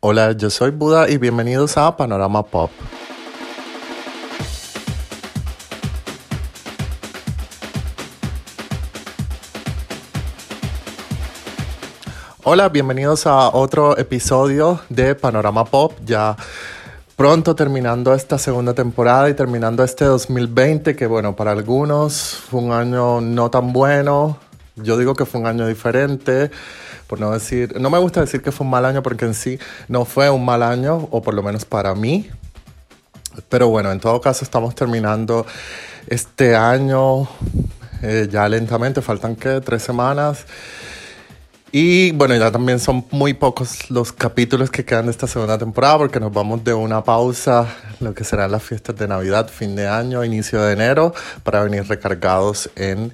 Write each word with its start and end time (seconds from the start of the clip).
Hola, 0.00 0.32
yo 0.32 0.50
soy 0.50 0.72
Buda 0.72 1.08
y 1.08 1.16
bienvenidos 1.16 1.78
a 1.78 1.96
Panorama 1.96 2.42
Pop. 2.42 2.70
Hola, 12.44 12.68
bienvenidos 12.68 13.26
a 13.26 13.48
otro 13.48 13.96
episodio 13.96 14.80
de 14.90 15.14
Panorama 15.14 15.64
Pop. 15.64 15.94
Ya 16.04 16.36
pronto 17.16 17.56
terminando 17.56 18.12
esta 18.12 18.36
segunda 18.36 18.74
temporada 18.74 19.30
y 19.30 19.34
terminando 19.34 19.82
este 19.82 20.04
2020 20.04 20.94
que 20.94 21.06
bueno, 21.06 21.34
para 21.34 21.52
algunos 21.52 22.42
fue 22.50 22.60
un 22.60 22.72
año 22.72 23.22
no 23.22 23.50
tan 23.50 23.72
bueno. 23.72 24.36
Yo 24.76 24.98
digo 24.98 25.14
que 25.14 25.24
fue 25.24 25.40
un 25.40 25.46
año 25.46 25.66
diferente, 25.66 26.50
por 27.06 27.20
no 27.20 27.30
decir, 27.30 27.78
no 27.80 27.90
me 27.90 27.98
gusta 27.98 28.20
decir 28.20 28.42
que 28.42 28.52
fue 28.52 28.64
un 28.64 28.70
mal 28.70 28.84
año 28.84 29.02
porque 29.02 29.24
en 29.24 29.34
sí 29.34 29.58
no 29.88 30.04
fue 30.04 30.30
un 30.30 30.44
mal 30.44 30.62
año, 30.62 31.08
o 31.10 31.22
por 31.22 31.34
lo 31.34 31.42
menos 31.42 31.64
para 31.64 31.94
mí. 31.94 32.28
Pero 33.48 33.68
bueno, 33.68 33.92
en 33.92 34.00
todo 34.00 34.20
caso 34.20 34.44
estamos 34.44 34.74
terminando 34.74 35.46
este 36.08 36.56
año 36.56 37.28
eh, 38.02 38.28
ya 38.30 38.48
lentamente, 38.48 39.02
faltan 39.02 39.36
que 39.36 39.60
tres 39.60 39.82
semanas. 39.82 40.44
Y 41.72 42.12
bueno, 42.12 42.34
ya 42.36 42.50
también 42.50 42.78
son 42.78 43.04
muy 43.10 43.34
pocos 43.34 43.90
los 43.90 44.12
capítulos 44.12 44.70
que 44.70 44.84
quedan 44.84 45.06
de 45.06 45.10
esta 45.10 45.26
segunda 45.26 45.58
temporada 45.58 45.98
porque 45.98 46.20
nos 46.20 46.32
vamos 46.32 46.62
de 46.64 46.72
una 46.72 47.02
pausa, 47.02 47.66
lo 48.00 48.14
que 48.14 48.24
serán 48.24 48.52
las 48.52 48.62
fiestas 48.62 48.96
de 48.96 49.08
Navidad, 49.08 49.48
fin 49.48 49.74
de 49.74 49.86
año, 49.86 50.24
inicio 50.24 50.62
de 50.62 50.72
enero, 50.72 51.12
para 51.42 51.62
venir 51.64 51.86
recargados 51.86 52.70
en, 52.76 53.12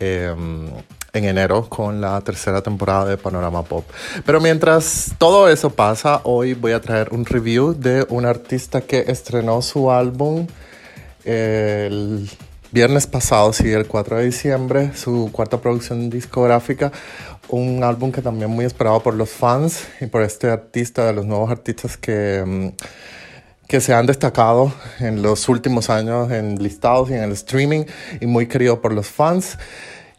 em, 0.00 0.70
en 1.14 1.24
enero 1.24 1.68
con 1.68 2.00
la 2.00 2.20
tercera 2.20 2.60
temporada 2.60 3.06
de 3.06 3.16
Panorama 3.16 3.62
Pop. 3.62 3.84
Pero 4.26 4.40
mientras 4.40 5.14
todo 5.16 5.48
eso 5.48 5.70
pasa, 5.70 6.20
hoy 6.24 6.54
voy 6.54 6.72
a 6.72 6.80
traer 6.80 7.08
un 7.12 7.24
review 7.24 7.72
de 7.72 8.04
un 8.10 8.26
artista 8.26 8.82
que 8.82 9.04
estrenó 9.08 9.62
su 9.62 9.90
álbum 9.90 10.46
el 11.24 12.28
viernes 12.70 13.06
pasado, 13.06 13.52
sí, 13.52 13.70
el 13.70 13.86
4 13.86 14.18
de 14.18 14.24
diciembre, 14.24 14.90
su 14.94 15.30
cuarta 15.32 15.60
producción 15.60 16.10
discográfica, 16.10 16.92
un 17.48 17.82
álbum 17.84 18.10
que 18.10 18.20
también 18.20 18.50
muy 18.50 18.64
esperado 18.64 19.00
por 19.00 19.14
los 19.14 19.30
fans 19.30 19.86
y 20.00 20.06
por 20.06 20.22
este 20.22 20.50
artista, 20.50 21.06
de 21.06 21.12
los 21.12 21.24
nuevos 21.24 21.50
artistas 21.50 21.96
que, 21.96 22.42
mm, 22.44 22.68
que 23.68 23.80
se 23.80 23.94
han 23.94 24.06
destacado 24.06 24.72
en 25.00 25.22
los 25.22 25.48
últimos 25.48 25.88
años 25.88 26.30
en 26.30 26.62
listados 26.62 27.10
y 27.10 27.14
en 27.14 27.22
el 27.22 27.32
streaming 27.32 27.84
y 28.20 28.26
muy 28.26 28.46
querido 28.46 28.82
por 28.82 28.92
los 28.92 29.06
fans. 29.06 29.56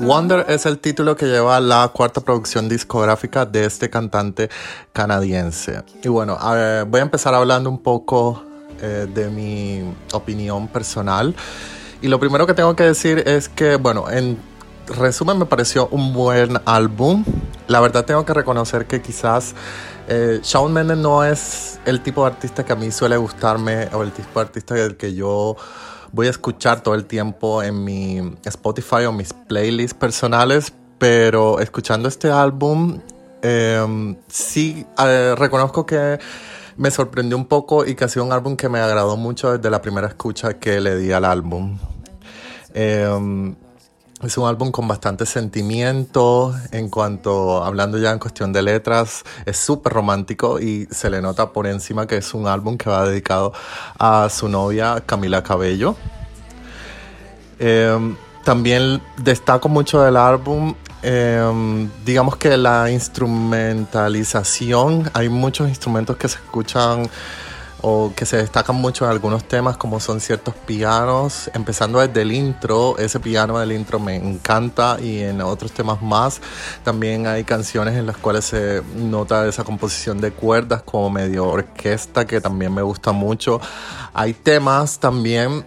Wonder 0.00 0.46
es 0.48 0.64
el 0.64 0.78
título 0.78 1.14
que 1.14 1.26
lleva 1.26 1.60
la 1.60 1.88
cuarta 1.88 2.22
producción 2.22 2.68
discográfica 2.70 3.44
de 3.44 3.66
este 3.66 3.90
cantante 3.90 4.48
canadiense. 4.94 5.82
Y 6.02 6.08
bueno, 6.08 6.38
voy 6.88 7.00
a 7.00 7.02
empezar 7.02 7.34
hablando 7.34 7.68
un 7.68 7.82
poco 7.82 8.42
eh, 8.80 9.06
de 9.12 9.28
mi 9.28 9.94
opinión 10.12 10.68
personal. 10.68 11.34
Y 12.00 12.08
lo 12.08 12.18
primero 12.18 12.46
que 12.46 12.54
tengo 12.54 12.74
que 12.74 12.84
decir 12.84 13.24
es 13.26 13.50
que, 13.50 13.76
bueno, 13.76 14.10
en 14.10 14.38
resumen 14.86 15.38
me 15.38 15.44
pareció 15.44 15.88
un 15.88 16.14
buen 16.14 16.58
álbum. 16.64 17.22
La 17.68 17.80
verdad 17.80 18.06
tengo 18.06 18.24
que 18.24 18.32
reconocer 18.32 18.86
que 18.86 19.02
quizás 19.02 19.54
eh, 20.08 20.40
Shawn 20.42 20.72
Mendes 20.72 20.96
no 20.96 21.24
es 21.24 21.78
el 21.84 22.00
tipo 22.00 22.22
de 22.22 22.28
artista 22.28 22.64
que 22.64 22.72
a 22.72 22.76
mí 22.76 22.90
suele 22.90 23.18
gustarme 23.18 23.88
o 23.92 24.02
el 24.02 24.12
tipo 24.12 24.40
de 24.40 24.46
artista 24.46 24.74
del 24.74 24.96
que 24.96 25.14
yo 25.14 25.56
voy 26.12 26.26
a 26.26 26.30
escuchar 26.30 26.82
todo 26.82 26.94
el 26.94 27.04
tiempo 27.04 27.62
en 27.62 27.84
mi 27.84 28.36
Spotify 28.44 29.04
o 29.06 29.12
mis 29.12 29.32
playlists 29.32 29.94
personales, 29.94 30.72
pero 30.98 31.60
escuchando 31.60 32.08
este 32.08 32.30
álbum, 32.30 33.00
em, 33.42 34.16
sí 34.28 34.86
eh, 34.98 35.34
reconozco 35.36 35.86
que 35.86 36.18
me 36.76 36.90
sorprendió 36.90 37.36
un 37.36 37.46
poco 37.46 37.86
y 37.86 37.94
que 37.94 38.04
ha 38.04 38.08
sido 38.08 38.24
un 38.24 38.32
álbum 38.32 38.56
que 38.56 38.68
me 38.68 38.80
agradó 38.80 39.16
mucho 39.16 39.52
desde 39.52 39.70
la 39.70 39.82
primera 39.82 40.08
escucha 40.08 40.54
que 40.54 40.80
le 40.80 40.96
di 40.96 41.12
al 41.12 41.24
álbum. 41.24 41.78
Em, 42.74 43.54
es 44.22 44.36
un 44.36 44.46
álbum 44.46 44.70
con 44.70 44.86
bastante 44.86 45.24
sentimiento 45.24 46.54
en 46.72 46.90
cuanto, 46.90 47.64
hablando 47.64 47.96
ya 47.96 48.12
en 48.12 48.18
cuestión 48.18 48.52
de 48.52 48.60
letras, 48.60 49.24
es 49.46 49.56
súper 49.56 49.94
romántico 49.94 50.60
y 50.60 50.86
se 50.90 51.08
le 51.08 51.22
nota 51.22 51.52
por 51.52 51.66
encima 51.66 52.06
que 52.06 52.18
es 52.18 52.34
un 52.34 52.46
álbum 52.46 52.76
que 52.76 52.90
va 52.90 53.08
dedicado 53.08 53.54
a 53.98 54.28
su 54.28 54.46
novia 54.48 55.02
Camila 55.06 55.42
Cabello. 55.42 55.96
Em, 57.58 58.14
también 58.44 59.00
destaco 59.16 59.70
mucho 59.70 60.02
del 60.02 60.16
álbum, 60.16 60.74
em, 61.02 61.88
digamos 62.04 62.36
que 62.36 62.58
la 62.58 62.90
instrumentalización, 62.90 65.10
hay 65.14 65.30
muchos 65.30 65.68
instrumentos 65.68 66.16
que 66.16 66.28
se 66.28 66.36
escuchan 66.36 67.08
o 67.82 68.12
que 68.14 68.26
se 68.26 68.36
destacan 68.36 68.76
mucho 68.76 69.04
en 69.04 69.10
algunos 69.10 69.44
temas 69.44 69.76
como 69.76 70.00
son 70.00 70.20
ciertos 70.20 70.54
pianos, 70.54 71.50
empezando 71.54 72.00
desde 72.00 72.22
el 72.22 72.32
intro, 72.32 72.98
ese 72.98 73.20
piano 73.20 73.58
del 73.58 73.72
intro 73.72 73.98
me 73.98 74.16
encanta 74.16 74.98
y 75.00 75.20
en 75.20 75.40
otros 75.40 75.72
temas 75.72 76.02
más 76.02 76.40
también 76.84 77.26
hay 77.26 77.44
canciones 77.44 77.96
en 77.96 78.06
las 78.06 78.16
cuales 78.16 78.44
se 78.44 78.82
nota 78.96 79.46
esa 79.46 79.64
composición 79.64 80.20
de 80.20 80.32
cuerdas 80.32 80.82
como 80.82 81.10
medio 81.10 81.46
orquesta 81.46 82.26
que 82.26 82.40
también 82.40 82.74
me 82.74 82.82
gusta 82.82 83.12
mucho. 83.12 83.60
Hay 84.12 84.34
temas 84.34 84.98
también 84.98 85.64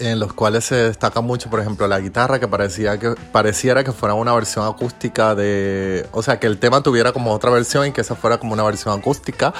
en 0.00 0.18
los 0.18 0.32
cuales 0.32 0.64
se 0.64 0.74
destaca 0.74 1.20
mucho, 1.20 1.50
por 1.50 1.60
ejemplo, 1.60 1.86
la 1.86 2.00
guitarra, 2.00 2.40
que 2.40 2.48
parecía 2.48 2.98
que 2.98 3.14
pareciera 3.32 3.84
que 3.84 3.92
fuera 3.92 4.14
una 4.14 4.32
versión 4.34 4.66
acústica 4.66 5.34
de, 5.34 6.06
o 6.12 6.22
sea, 6.22 6.40
que 6.40 6.46
el 6.46 6.58
tema 6.58 6.82
tuviera 6.82 7.12
como 7.12 7.32
otra 7.32 7.50
versión 7.50 7.86
y 7.86 7.92
que 7.92 8.00
esa 8.00 8.16
fuera 8.16 8.38
como 8.38 8.52
una 8.52 8.62
versión 8.62 8.98
acústica, 8.98 9.52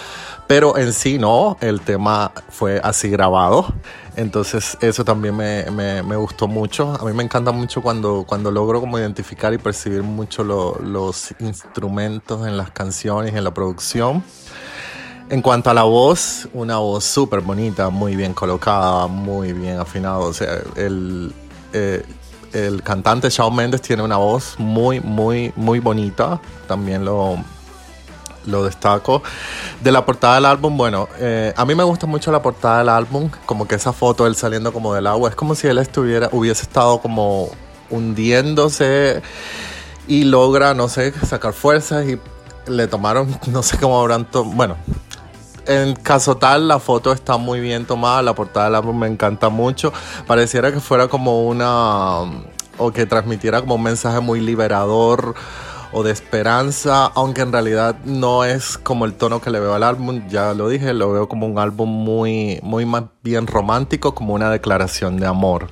pero 0.47 0.77
en 0.77 0.93
sí 0.93 1.19
no, 1.19 1.57
el 1.61 1.81
tema 1.81 2.33
fue 2.49 2.81
así 2.83 3.11
grabado. 3.11 3.73
Entonces 4.17 4.77
eso 4.81 5.05
también 5.05 5.37
me, 5.37 5.71
me, 5.71 6.17
gustó 6.17 6.49
mucho. 6.49 6.95
A 7.01 7.05
mí 7.05 7.13
me 7.13 7.23
encanta 7.23 7.53
mucho 7.53 7.81
cuando, 7.81 8.25
cuando 8.27 8.51
logro 8.51 8.81
como 8.81 8.99
identificar 8.99 9.55
y 9.55 9.59
percibir 9.59 10.03
mucho 10.03 10.43
los 10.45 11.35
instrumentos 11.39 12.47
en 12.47 12.57
las 12.57 12.71
canciones, 12.71 13.35
en 13.35 13.45
la 13.45 13.55
producción. 13.55 14.25
En 15.31 15.43
cuanto 15.43 15.71
a 15.71 15.75
la 15.75 15.85
voz, 15.85 16.49
una 16.53 16.79
voz 16.79 17.05
súper 17.05 17.41
bonita, 17.41 17.89
muy 17.89 18.17
bien 18.17 18.35
colocada, 18.35 19.07
muy 19.07 19.53
bien 19.53 19.79
afinado. 19.79 20.23
O 20.23 20.33
sea, 20.33 20.59
el, 20.75 21.33
eh, 21.73 22.05
el 22.53 22.83
cantante 22.83 23.31
Shawn 23.31 23.55
Mendes 23.55 23.81
tiene 23.81 24.03
una 24.03 24.17
voz 24.17 24.57
muy, 24.59 24.99
muy, 24.99 25.53
muy 25.55 25.79
bonita. 25.79 26.41
También 26.67 27.05
lo, 27.05 27.39
lo 28.47 28.65
destaco. 28.65 29.23
De 29.81 29.93
la 29.93 30.05
portada 30.05 30.35
del 30.35 30.47
álbum, 30.47 30.77
bueno, 30.77 31.09
eh, 31.21 31.55
a 31.57 31.65
mí 31.65 31.77
me 31.77 31.85
gusta 31.85 32.09
mucho 32.09 32.33
la 32.33 32.43
portada 32.43 32.79
del 32.79 32.89
álbum, 32.89 33.31
como 33.47 33.69
que 33.69 33.77
esa 33.77 33.93
foto 33.93 34.27
él 34.27 34.35
saliendo 34.35 34.73
como 34.73 34.95
del 34.95 35.07
agua, 35.07 35.31
es 35.31 35.37
como 35.37 35.55
si 35.55 35.69
él 35.69 35.79
estuviera, 35.79 36.29
hubiese 36.33 36.63
estado 36.63 37.01
como 37.01 37.51
hundiéndose 37.89 39.23
y 40.09 40.25
logra, 40.25 40.75
no 40.75 40.89
sé, 40.89 41.13
sacar 41.25 41.53
fuerzas 41.53 42.05
y 42.09 42.19
le 42.67 42.89
tomaron, 42.89 43.39
no 43.47 43.63
sé 43.63 43.79
cómo 43.79 44.01
habrán 44.01 44.27
bueno, 44.33 44.77
en 45.71 45.95
caso 45.95 46.37
tal, 46.37 46.67
la 46.67 46.81
foto 46.81 47.13
está 47.13 47.37
muy 47.37 47.61
bien 47.61 47.85
tomada, 47.85 48.23
la 48.23 48.35
portada 48.35 48.67
del 48.67 48.75
álbum 48.75 48.99
me 48.99 49.07
encanta 49.07 49.49
mucho. 49.49 49.93
Pareciera 50.27 50.73
que 50.73 50.81
fuera 50.81 51.07
como 51.07 51.47
una. 51.47 52.23
o 52.77 52.91
que 52.93 53.07
transmitiera 53.07 53.61
como 53.61 53.77
un 53.77 53.83
mensaje 53.85 54.19
muy 54.21 54.41
liberador 54.41 55.35
o 55.93 56.03
de 56.03 56.11
esperanza, 56.13 57.07
aunque 57.15 57.43
en 57.43 57.53
realidad 57.53 57.97
no 58.05 58.45
es 58.45 58.79
como 58.79 59.05
el 59.05 59.15
tono 59.15 59.41
que 59.41 59.51
le 59.51 59.61
veo 59.61 59.75
al 59.75 59.83
álbum, 59.83 60.27
ya 60.29 60.55
lo 60.55 60.69
dije, 60.69 60.93
lo 60.93 61.13
veo 61.13 61.29
como 61.29 61.47
un 61.47 61.59
álbum 61.59 61.89
muy, 61.89 62.61
muy 62.63 62.85
más 62.85 63.05
bien 63.23 63.47
romántico, 63.47 64.15
como 64.15 64.35
una 64.35 64.51
declaración 64.51 65.19
de 65.19 65.27
amor. 65.27 65.69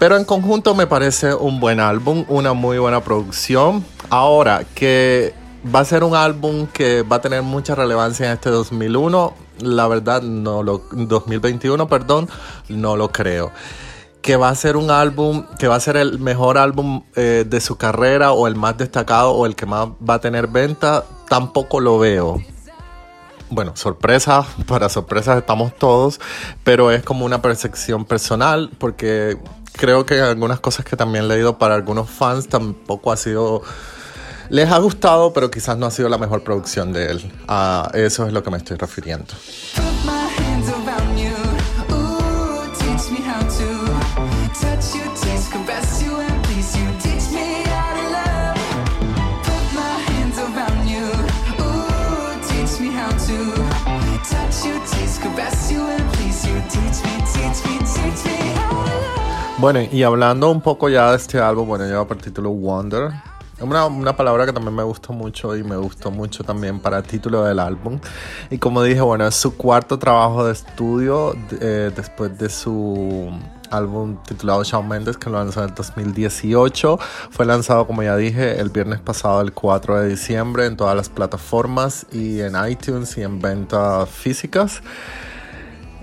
Pero 0.00 0.16
en 0.16 0.24
conjunto 0.24 0.74
me 0.74 0.86
parece 0.86 1.34
un 1.34 1.60
buen 1.60 1.78
álbum, 1.78 2.24
una 2.28 2.54
muy 2.54 2.78
buena 2.78 3.02
producción. 3.02 3.84
Ahora, 4.08 4.64
que 4.74 5.34
va 5.64 5.80
a 5.80 5.84
ser 5.84 6.04
un 6.04 6.14
álbum 6.14 6.66
que 6.66 7.02
va 7.02 7.16
a 7.16 7.20
tener 7.20 7.42
mucha 7.42 7.74
relevancia 7.74 8.26
en 8.26 8.32
este 8.32 8.50
2001. 8.50 9.34
La 9.60 9.86
verdad, 9.88 10.22
no 10.22 10.62
lo. 10.62 10.82
2021, 10.90 11.88
perdón, 11.88 12.28
no 12.68 12.96
lo 12.96 13.10
creo. 13.10 13.52
Que 14.22 14.36
va 14.36 14.48
a 14.48 14.54
ser 14.54 14.76
un 14.76 14.90
álbum, 14.90 15.46
que 15.58 15.68
va 15.68 15.76
a 15.76 15.80
ser 15.80 15.96
el 15.96 16.18
mejor 16.18 16.58
álbum 16.58 17.04
eh, 17.16 17.44
de 17.48 17.60
su 17.60 17.76
carrera 17.76 18.32
o 18.32 18.46
el 18.46 18.54
más 18.54 18.76
destacado 18.76 19.32
o 19.32 19.46
el 19.46 19.56
que 19.56 19.66
más 19.66 19.88
va 19.88 20.14
a 20.14 20.20
tener 20.20 20.46
venta, 20.46 21.04
tampoco 21.28 21.80
lo 21.80 21.98
veo. 21.98 22.42
bueno, 23.48 23.72
sorpresa, 23.76 24.44
para 24.66 24.88
sorpresas 24.88 25.38
estamos 25.38 25.74
todos, 25.74 26.20
pero 26.64 26.90
es 26.90 27.02
como 27.02 27.24
una 27.24 27.40
percepción 27.40 28.04
personal 28.04 28.70
porque 28.78 29.38
creo 29.72 30.04
que 30.04 30.20
algunas 30.20 30.60
cosas 30.60 30.84
que 30.84 30.96
también 30.96 31.24
he 31.24 31.28
leído 31.28 31.56
para 31.56 31.74
algunos 31.74 32.08
fans 32.08 32.48
tampoco 32.48 33.12
ha 33.12 33.16
sido... 33.16 33.62
Les 34.50 34.68
ha 34.68 34.78
gustado, 34.78 35.32
pero 35.32 35.48
quizás 35.48 35.78
no 35.78 35.86
ha 35.86 35.92
sido 35.92 36.08
la 36.08 36.18
mejor 36.18 36.42
producción 36.42 36.92
de 36.92 37.12
él. 37.12 37.32
A 37.46 37.88
eso 37.94 38.26
es 38.26 38.32
lo 38.32 38.42
que 38.42 38.50
me 38.50 38.56
estoy 38.56 38.76
refiriendo. 38.76 39.32
Bueno, 59.58 59.80
y 59.92 60.02
hablando 60.02 60.50
un 60.50 60.60
poco 60.60 60.88
ya 60.88 61.10
de 61.10 61.18
este 61.18 61.38
álbum, 61.38 61.68
bueno, 61.68 61.84
lleva 61.84 62.08
por 62.08 62.16
título 62.16 62.50
Wonder. 62.50 63.12
Una, 63.60 63.86
una, 63.86 64.16
palabra 64.16 64.46
que 64.46 64.52
también 64.52 64.74
me 64.74 64.82
gustó 64.82 65.12
mucho 65.12 65.56
y 65.56 65.62
me 65.62 65.76
gustó 65.76 66.10
mucho 66.10 66.42
también 66.44 66.80
para 66.80 66.98
el 66.98 67.04
título 67.04 67.44
del 67.44 67.58
álbum. 67.58 68.00
Y 68.50 68.58
como 68.58 68.82
dije, 68.82 69.00
bueno, 69.00 69.26
es 69.26 69.34
su 69.34 69.56
cuarto 69.56 69.98
trabajo 69.98 70.46
de 70.46 70.52
estudio 70.52 71.34
eh, 71.60 71.90
después 71.94 72.38
de 72.38 72.48
su 72.48 73.30
álbum 73.70 74.16
titulado 74.26 74.62
Shawn 74.64 74.86
Mendes 74.88 75.16
que 75.16 75.30
lo 75.30 75.38
lanzó 75.38 75.62
en 75.62 75.70
el 75.70 75.74
2018. 75.74 76.98
Fue 77.30 77.46
lanzado, 77.46 77.86
como 77.86 78.02
ya 78.02 78.16
dije, 78.16 78.60
el 78.60 78.70
viernes 78.70 79.00
pasado, 79.00 79.40
el 79.40 79.52
4 79.52 80.00
de 80.00 80.08
diciembre, 80.08 80.66
en 80.66 80.76
todas 80.76 80.96
las 80.96 81.08
plataformas 81.08 82.06
y 82.12 82.40
en 82.40 82.54
iTunes 82.68 83.16
y 83.16 83.22
en 83.22 83.40
ventas 83.40 84.08
físicas. 84.08 84.82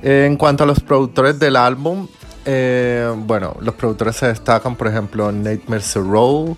En 0.02 0.38
cuanto 0.38 0.64
a 0.64 0.68
los 0.68 0.80
productores 0.80 1.40
del 1.40 1.56
álbum, 1.56 2.08
eh, 2.46 3.14
bueno, 3.18 3.58
los 3.62 3.76
productores 3.76 4.16
se 4.16 4.28
destacan, 4.28 4.76
por 4.76 4.88
ejemplo, 4.88 5.32
Nate 5.32 5.64
Mercereau, 5.68 6.56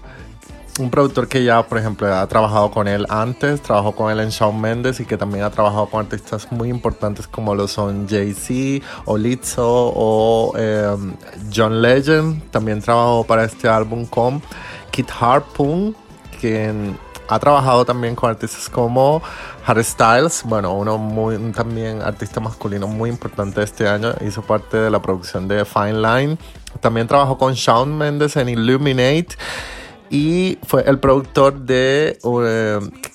un 0.80 0.90
productor 0.90 1.28
que 1.28 1.44
ya, 1.44 1.62
por 1.64 1.78
ejemplo, 1.78 2.14
ha 2.14 2.26
trabajado 2.28 2.72
con 2.72 2.88
él 2.88 3.06
antes, 3.10 3.62
trabajó 3.62 3.94
con 3.94 4.12
él 4.12 4.20
en 4.20 4.30
Shawn 4.30 4.60
Mendes 4.60 5.00
y 5.00 5.06
que 5.06 5.18
también 5.18 5.44
ha 5.44 5.50
trabajado 5.50 5.88
con 5.88 6.06
artistas 6.06 6.52
muy 6.52 6.70
importantes 6.70 7.28
como 7.28 7.54
lo 7.54 7.68
son 7.68 8.08
Jay-Z 8.08 8.86
o 9.06 9.18
Lizzo 9.18 9.94
o 9.96 10.54
em, 10.58 11.14
John 11.54 11.82
Legend. 11.82 12.50
También 12.52 12.82
trabajó 12.82 13.26
para 13.26 13.44
este 13.44 13.68
álbum 13.68 14.06
con 14.06 14.42
Kit 14.92 15.10
Harpoon, 15.20 15.96
quien 16.40 16.98
ha 17.28 17.38
trabajado 17.40 17.86
también 17.86 18.16
con 18.16 18.30
artistas 18.30 18.70
como 18.70 19.22
Harry 19.66 19.84
Styles, 19.84 20.42
bueno, 20.46 20.74
uno 20.74 20.98
muy 20.98 21.38
también 21.52 22.02
artista 22.02 22.40
masculino 22.40 22.88
muy 22.88 23.10
importante 23.10 23.62
este 23.62 23.88
año, 23.88 24.14
hizo 24.26 24.42
parte 24.42 24.78
de 24.78 24.90
la 24.90 25.00
producción 25.00 25.48
de 25.48 25.64
Fine 25.64 26.02
Line. 26.02 26.38
También 26.80 27.08
trabajó 27.08 27.38
con 27.38 27.54
Shawn 27.54 27.96
Mendes 27.96 28.36
en 28.36 28.50
Illuminate 28.50 29.36
y 30.10 30.58
fue 30.66 30.84
el 30.88 31.00
productor 31.00 31.60
de 31.60 32.18
uh, 32.24 32.40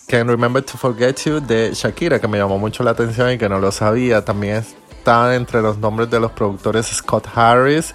Can't 0.06 0.31
Remember 0.31 0.62
to 0.62 0.79
Forget 0.79 1.25
You 1.25 1.41
de 1.41 1.73
Shakira, 1.75 2.20
que 2.20 2.29
me 2.29 2.38
llamó 2.38 2.58
mucho 2.58 2.82
la 2.85 2.93
atención 2.93 3.32
y 3.32 3.38
que 3.38 3.49
no 3.49 3.58
lo 3.58 3.73
sabía. 3.73 4.25
También 4.25 4.64
está 4.91 5.35
entre 5.35 5.61
los 5.61 5.79
nombres 5.79 6.11
de 6.11 6.20
los 6.20 6.31
productores 6.32 6.87
Scott 6.87 7.26
Harris 7.35 7.94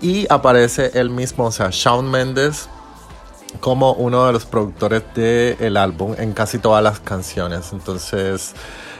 y 0.00 0.26
aparece 0.30 0.92
él 0.94 1.10
mismo, 1.10 1.46
o 1.46 1.52
sea, 1.52 1.68
Shawn 1.70 2.10
Mendes 2.10 2.68
como 3.60 3.92
uno 3.94 4.26
de 4.26 4.32
los 4.32 4.44
productores 4.44 5.02
del 5.14 5.76
álbum 5.76 6.14
en 6.18 6.32
casi 6.32 6.58
todas 6.58 6.82
las 6.82 7.00
canciones. 7.00 7.72
Entonces, 7.72 8.54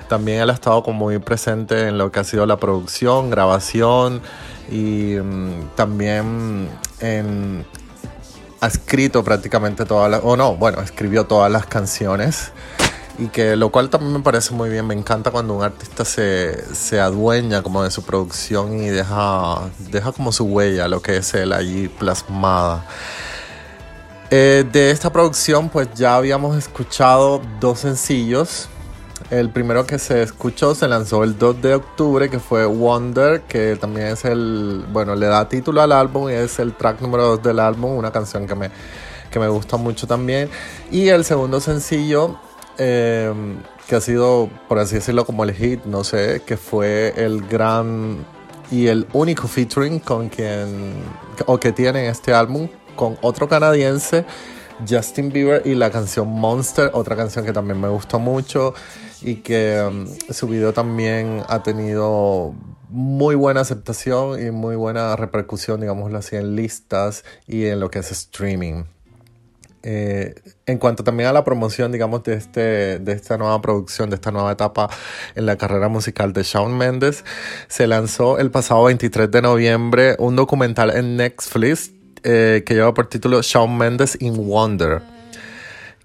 también 0.08 0.40
él 0.40 0.50
ha 0.50 0.54
estado 0.54 0.82
como 0.82 1.06
muy 1.06 1.18
presente 1.18 1.88
en 1.88 1.98
lo 1.98 2.10
que 2.10 2.20
ha 2.20 2.24
sido 2.24 2.46
la 2.46 2.56
producción, 2.58 3.30
grabación 3.30 4.22
y 4.70 5.16
mm, 5.16 5.70
también 5.74 6.68
en, 7.00 7.64
ha 8.60 8.66
escrito 8.66 9.22
prácticamente 9.22 9.84
todas 9.84 10.10
las, 10.10 10.20
o 10.24 10.36
no, 10.36 10.56
bueno, 10.56 10.80
escribió 10.80 11.26
todas 11.26 11.50
las 11.50 11.66
canciones 11.66 12.52
y 13.18 13.28
que 13.28 13.56
lo 13.56 13.70
cual 13.70 13.88
también 13.88 14.12
me 14.12 14.20
parece 14.20 14.52
muy 14.52 14.68
bien, 14.68 14.86
me 14.86 14.94
encanta 14.94 15.30
cuando 15.30 15.54
un 15.54 15.62
artista 15.62 16.04
se, 16.04 16.74
se 16.74 17.00
adueña 17.00 17.62
como 17.62 17.82
de 17.82 17.90
su 17.90 18.02
producción 18.02 18.78
y 18.78 18.88
deja, 18.88 19.70
deja 19.90 20.12
como 20.12 20.32
su 20.32 20.44
huella, 20.44 20.88
lo 20.88 21.00
que 21.00 21.18
es 21.18 21.34
él 21.34 21.52
allí 21.52 21.88
plasmada. 21.88 22.84
Eh, 24.30 24.64
de 24.70 24.90
esta 24.90 25.10
producción 25.10 25.68
pues 25.68 25.88
ya 25.94 26.16
habíamos 26.16 26.56
escuchado 26.56 27.40
dos 27.60 27.80
sencillos. 27.80 28.68
El 29.28 29.50
primero 29.50 29.84
que 29.86 29.98
se 29.98 30.22
escuchó 30.22 30.76
se 30.76 30.86
lanzó 30.86 31.24
el 31.24 31.36
2 31.36 31.60
de 31.60 31.74
octubre, 31.74 32.30
que 32.30 32.38
fue 32.38 32.64
Wonder, 32.64 33.40
que 33.42 33.74
también 33.74 34.06
es 34.06 34.24
el, 34.24 34.84
bueno, 34.92 35.16
le 35.16 35.26
da 35.26 35.48
título 35.48 35.82
al 35.82 35.90
álbum 35.90 36.30
y 36.30 36.34
es 36.34 36.60
el 36.60 36.74
track 36.74 37.00
número 37.00 37.24
2 37.30 37.42
del 37.42 37.58
álbum, 37.58 37.96
una 37.96 38.12
canción 38.12 38.46
que 38.46 38.54
me, 38.54 38.70
que 39.28 39.40
me 39.40 39.48
gusta 39.48 39.76
mucho 39.78 40.06
también. 40.06 40.48
Y 40.92 41.08
el 41.08 41.24
segundo 41.24 41.58
sencillo, 41.58 42.38
em, 42.78 43.56
que 43.88 43.96
ha 43.96 44.00
sido, 44.00 44.48
por 44.68 44.78
así 44.78 44.94
decirlo, 44.94 45.24
como 45.26 45.42
el 45.42 45.52
hit, 45.54 45.84
no 45.86 46.04
sé, 46.04 46.42
que 46.46 46.56
fue 46.56 47.12
el 47.16 47.42
gran 47.48 48.24
y 48.70 48.86
el 48.86 49.08
único 49.12 49.48
featuring 49.48 49.98
con 49.98 50.28
quien, 50.28 50.94
o 51.46 51.58
que 51.58 51.72
tiene 51.72 52.08
este 52.08 52.32
álbum, 52.32 52.68
con 52.94 53.18
otro 53.22 53.48
canadiense, 53.48 54.24
Justin 54.88 55.32
Bieber, 55.32 55.62
y 55.64 55.74
la 55.74 55.90
canción 55.90 56.28
Monster, 56.28 56.90
otra 56.92 57.16
canción 57.16 57.44
que 57.44 57.52
también 57.52 57.80
me 57.80 57.88
gustó 57.88 58.20
mucho 58.20 58.72
y 59.22 59.36
que 59.36 59.82
um, 59.86 60.06
su 60.30 60.46
video 60.48 60.72
también 60.72 61.42
ha 61.48 61.62
tenido 61.62 62.54
muy 62.88 63.34
buena 63.34 63.60
aceptación 63.60 64.44
y 64.44 64.50
muy 64.50 64.76
buena 64.76 65.16
repercusión, 65.16 65.80
digámoslo 65.80 66.18
así, 66.18 66.36
en 66.36 66.56
listas 66.56 67.24
y 67.46 67.66
en 67.66 67.80
lo 67.80 67.90
que 67.90 67.98
es 68.00 68.12
streaming. 68.12 68.84
Eh, 69.88 70.34
en 70.66 70.78
cuanto 70.78 71.04
también 71.04 71.28
a 71.28 71.32
la 71.32 71.44
promoción, 71.44 71.92
digamos, 71.92 72.24
de, 72.24 72.34
este, 72.34 72.98
de 72.98 73.12
esta 73.12 73.38
nueva 73.38 73.62
producción, 73.62 74.10
de 74.10 74.16
esta 74.16 74.32
nueva 74.32 74.50
etapa 74.50 74.90
en 75.36 75.46
la 75.46 75.56
carrera 75.56 75.88
musical 75.88 76.32
de 76.32 76.42
Shawn 76.42 76.76
Mendes, 76.76 77.24
se 77.68 77.86
lanzó 77.86 78.38
el 78.38 78.50
pasado 78.50 78.82
23 78.84 79.30
de 79.30 79.42
noviembre 79.42 80.16
un 80.18 80.34
documental 80.34 80.90
en 80.90 81.16
Netflix 81.16 81.92
eh, 82.24 82.64
que 82.66 82.74
lleva 82.74 82.92
por 82.94 83.08
título 83.08 83.40
Shawn 83.42 83.78
Mendes 83.78 84.18
in 84.20 84.36
Wonder, 84.36 85.02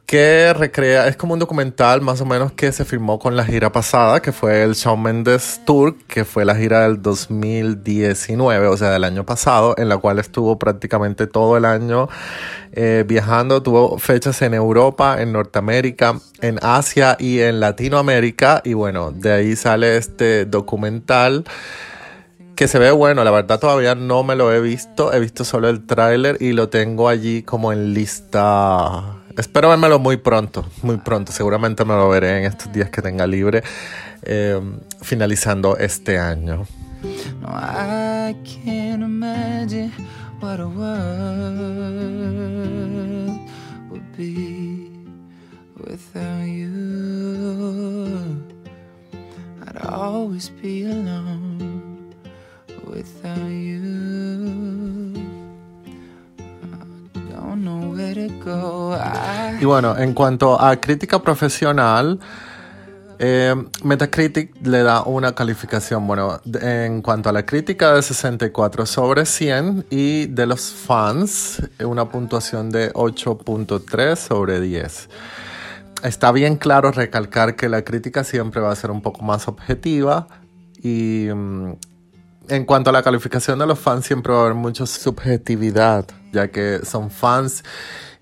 que 0.05 0.53
recrea, 0.53 1.07
es 1.07 1.15
como 1.15 1.33
un 1.33 1.39
documental 1.39 2.01
más 2.01 2.19
o 2.19 2.25
menos 2.25 2.51
que 2.51 2.71
se 2.71 2.83
filmó 2.83 3.17
con 3.17 3.37
la 3.37 3.45
gira 3.45 3.71
pasada, 3.71 4.21
que 4.21 4.31
fue 4.31 4.63
el 4.63 4.73
Shawn 4.73 5.01
Mendes 5.01 5.61
Tour, 5.65 5.95
que 6.07 6.25
fue 6.25 6.43
la 6.43 6.55
gira 6.55 6.81
del 6.81 7.01
2019, 7.01 8.67
o 8.67 8.75
sea, 8.75 8.91
del 8.91 9.03
año 9.03 9.25
pasado, 9.25 9.73
en 9.77 9.87
la 9.87 9.97
cual 9.97 10.19
estuvo 10.19 10.59
prácticamente 10.59 11.27
todo 11.27 11.55
el 11.55 11.65
año 11.65 12.09
eh, 12.73 13.05
viajando, 13.07 13.63
tuvo 13.63 13.97
fechas 13.99 14.41
en 14.41 14.53
Europa, 14.53 15.21
en 15.21 15.31
Norteamérica, 15.31 16.19
en 16.41 16.59
Asia 16.61 17.15
y 17.17 17.39
en 17.39 17.59
Latinoamérica, 17.59 18.61
y 18.65 18.73
bueno, 18.73 19.11
de 19.11 19.31
ahí 19.31 19.55
sale 19.55 19.97
este 19.97 20.45
documental 20.45 21.45
que 22.55 22.67
se 22.67 22.77
ve 22.77 22.91
bueno, 22.91 23.23
la 23.23 23.31
verdad 23.31 23.59
todavía 23.59 23.95
no 23.95 24.23
me 24.23 24.35
lo 24.35 24.53
he 24.53 24.61
visto, 24.61 25.13
he 25.13 25.19
visto 25.19 25.43
solo 25.43 25.67
el 25.69 25.85
tráiler 25.87 26.37
y 26.39 26.51
lo 26.51 26.69
tengo 26.69 27.09
allí 27.09 27.41
como 27.43 27.71
en 27.71 27.93
lista. 27.93 29.20
Espero 29.37 29.69
vérmelo 29.69 29.99
muy 29.99 30.17
pronto, 30.17 30.65
muy 30.83 30.97
pronto, 30.97 31.31
seguramente 31.31 31.85
me 31.85 31.93
lo 31.93 32.09
veré 32.09 32.39
en 32.39 32.45
estos 32.45 32.71
días 32.71 32.89
que 32.89 33.01
tenga 33.01 33.25
libre, 33.25 33.63
eh, 34.23 34.59
finalizando 35.01 35.77
este 35.77 36.19
año. 36.19 36.65
No, 37.41 37.47
I 37.49 38.35
can't 38.43 39.01
imagine 39.01 39.91
what 40.39 40.59
a 40.59 40.67
world 40.67 41.49
would 43.89 44.17
be 44.17 44.89
without 45.77 46.45
you. 46.45 48.41
I'd 49.65 49.77
always 49.77 50.49
be 50.61 50.83
alone. 50.85 51.71
Y 59.59 59.65
bueno, 59.65 59.97
en 59.97 60.13
cuanto 60.13 60.59
a 60.59 60.75
crítica 60.77 61.21
profesional, 61.21 62.19
eh, 63.23 63.53
Metacritic 63.83 64.65
le 64.65 64.81
da 64.81 65.03
una 65.03 65.33
calificación, 65.33 66.07
bueno, 66.07 66.41
en 66.59 67.03
cuanto 67.03 67.29
a 67.29 67.31
la 67.31 67.45
crítica 67.45 67.93
de 67.93 68.01
64 68.01 68.87
sobre 68.87 69.27
100 69.27 69.85
y 69.91 70.25
de 70.25 70.47
los 70.47 70.71
fans 70.71 71.61
una 71.83 72.09
puntuación 72.09 72.71
de 72.71 72.91
8.3 72.93 74.15
sobre 74.15 74.59
10. 74.59 75.09
Está 76.03 76.31
bien 76.31 76.55
claro 76.55 76.91
recalcar 76.91 77.55
que 77.55 77.69
la 77.69 77.83
crítica 77.83 78.23
siempre 78.23 78.59
va 78.59 78.71
a 78.71 78.75
ser 78.75 78.89
un 78.89 79.03
poco 79.03 79.21
más 79.21 79.47
objetiva 79.47 80.27
y 80.81 81.27
mm, 81.31 81.73
en 82.47 82.65
cuanto 82.65 82.89
a 82.89 82.93
la 82.93 83.03
calificación 83.03 83.59
de 83.59 83.67
los 83.67 83.77
fans, 83.77 84.05
siempre 84.05 84.33
va 84.33 84.39
a 84.39 84.41
haber 84.45 84.55
mucha 84.55 84.87
subjetividad, 84.87 86.05
ya 86.33 86.47
que 86.47 86.79
son 86.83 87.11
fans 87.11 87.63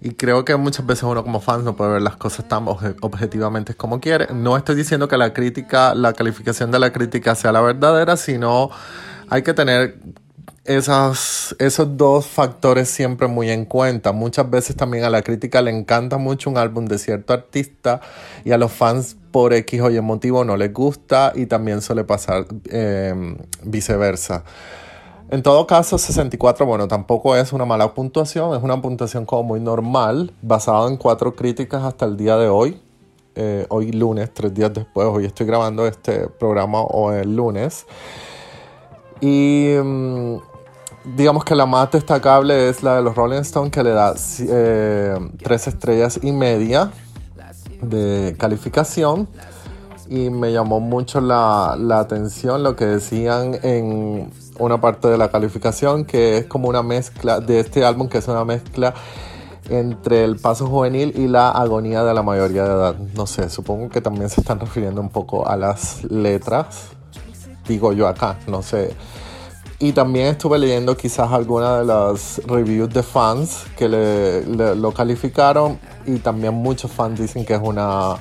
y 0.01 0.12
creo 0.12 0.46
que 0.46 0.56
muchas 0.56 0.86
veces 0.86 1.03
uno 1.03 1.24
como 1.24 1.41
fan 1.41 1.65
no 1.65 1.75
puede 1.75 1.94
ver 1.94 2.01
las 2.01 2.15
cosas 2.15 2.48
tan 2.48 2.65
objetivamente 2.68 3.74
como 3.74 4.00
quiere. 4.00 4.27
No 4.34 4.56
estoy 4.56 4.75
diciendo 4.75 5.08
que 5.08 5.18
la 5.18 5.34
crítica, 5.34 5.94
la 5.94 6.13
calificación 6.13 6.72
de 6.72 6.79
la 6.79 6.94
crítica 6.94 7.36
sea 7.36 7.51
la 7.51 7.62
verdadera, 7.62 8.15
sino 8.15 8.70
hay 9.29 9.41
que 9.41 9.53
tener 9.53 10.00
esas, 10.63 11.56
esos 11.60 11.98
dos 11.98 12.27
factores 12.27 12.89
siempre 12.89 13.27
muy 13.27 13.50
en 13.50 13.65
cuenta. 13.65 14.13
Muchas 14.13 14.50
veces 14.50 14.75
también 14.75 15.03
a 15.03 15.10
la 15.10 15.22
crítica 15.22 15.62
le 15.62 15.72
encanta 15.72 16.18
mucho 16.18 16.50
un 16.50 16.58
álbum 16.58 16.86
de 16.86 16.98
cierto 16.98 17.34
artista 17.34 18.00
y 18.46 18.51
a 18.51 18.58
los 18.58 18.72
fans 18.72 19.18
por 19.32 19.53
X 19.53 19.82
o 19.82 19.89
Y 19.89 20.00
motivo 20.00 20.46
no 20.46 20.56
les 20.56 20.72
gusta 20.74 21.34
y 21.36 21.46
también 21.46 21.82
suele 21.82 22.06
pasar 22.06 22.46
eh, 22.70 23.36
viceversa. 23.63 24.44
En 25.31 25.43
todo 25.43 25.67
caso, 25.67 26.00
64, 26.00 26.65
bueno, 26.65 26.88
tampoco 26.88 27.36
es 27.36 27.53
una 27.53 27.63
mala 27.63 27.93
puntuación, 27.93 28.55
es 28.57 28.63
una 28.63 28.81
puntuación 28.81 29.25
como 29.25 29.43
muy 29.43 29.59
normal, 29.59 30.33
basada 30.41 30.88
en 30.88 30.98
cuatro 30.98 31.36
críticas 31.36 31.83
hasta 31.83 32.05
el 32.05 32.17
día 32.17 32.36
de 32.36 32.50
hoy. 32.50 32.81
Eh, 33.36 33.67
hoy 33.69 33.91
lunes, 33.91 34.33
tres 34.33 34.51
días 34.55 34.74
después, 34.74 35.07
hoy 35.07 35.25
estoy 35.25 35.45
grabando 35.45 35.86
este 35.86 36.27
programa 36.27 36.81
o 36.81 37.12
el 37.13 37.36
lunes. 37.36 37.86
Y 39.21 39.75
mm, 39.81 40.38
digamos 41.15 41.45
que 41.45 41.53
la 41.53 41.67
más 41.67 41.91
destacable 41.91 42.67
es 42.67 42.81
la 42.81 42.95
de 42.95 43.03
los 43.03 43.15
Rolling 43.15 43.41
Stones, 43.41 43.71
que 43.71 43.83
le 43.83 43.91
da 43.91 44.15
eh, 44.39 45.15
tres 45.43 45.67
estrellas 45.67 46.19
y 46.24 46.31
media 46.31 46.91
de 47.83 48.36
calificación 48.39 49.27
y 50.09 50.31
me 50.31 50.51
llamó 50.51 50.79
mucho 50.79 51.21
la, 51.21 51.75
la, 51.77 52.00
atención 52.00 52.63
lo 52.63 52.75
que 52.75 52.86
decían 52.86 53.59
en 53.62 54.31
una 54.59 54.79
parte 54.79 55.07
de 55.07 55.17
la 55.17 55.29
calificación, 55.29 56.05
que 56.05 56.37
es 56.37 56.45
como 56.45 56.67
una 56.69 56.83
mezcla 56.83 57.39
de 57.39 57.59
este 57.59 57.83
álbum, 57.83 58.07
que 58.07 58.19
es 58.19 58.27
una 58.27 58.45
mezcla 58.45 58.93
entre 59.69 60.23
el 60.23 60.37
paso 60.37 60.67
juvenil 60.67 61.13
y 61.15 61.27
la 61.27 61.49
agonía 61.49 62.03
de 62.03 62.13
la 62.13 62.23
mayoría 62.23 62.63
de 62.63 62.73
edad. 62.73 62.95
No 63.15 63.27
sé, 63.27 63.49
supongo 63.49 63.89
que 63.89 64.01
también 64.01 64.29
se 64.29 64.41
están 64.41 64.59
refiriendo 64.59 65.01
un 65.01 65.09
poco 65.09 65.47
a 65.47 65.55
las 65.55 66.03
letras, 66.03 66.89
digo 67.67 67.93
yo 67.93 68.07
acá, 68.07 68.37
no 68.47 68.61
sé. 68.61 68.95
Y 69.81 69.93
también 69.93 70.27
estuve 70.27 70.59
leyendo 70.59 70.97
quizás 70.97 71.31
algunas 71.31 71.79
de 71.79 71.85
las 71.85 72.41
reviews 72.45 72.93
de 72.93 73.01
fans 73.01 73.63
que 73.77 73.87
le, 73.87 74.75
lo 74.75 74.91
calificaron 74.91 75.79
y 76.05 76.17
también 76.17 76.53
muchos 76.53 76.91
fans 76.91 77.17
dicen 77.17 77.45
que 77.45 77.53
es 77.53 77.61
una 77.63 78.17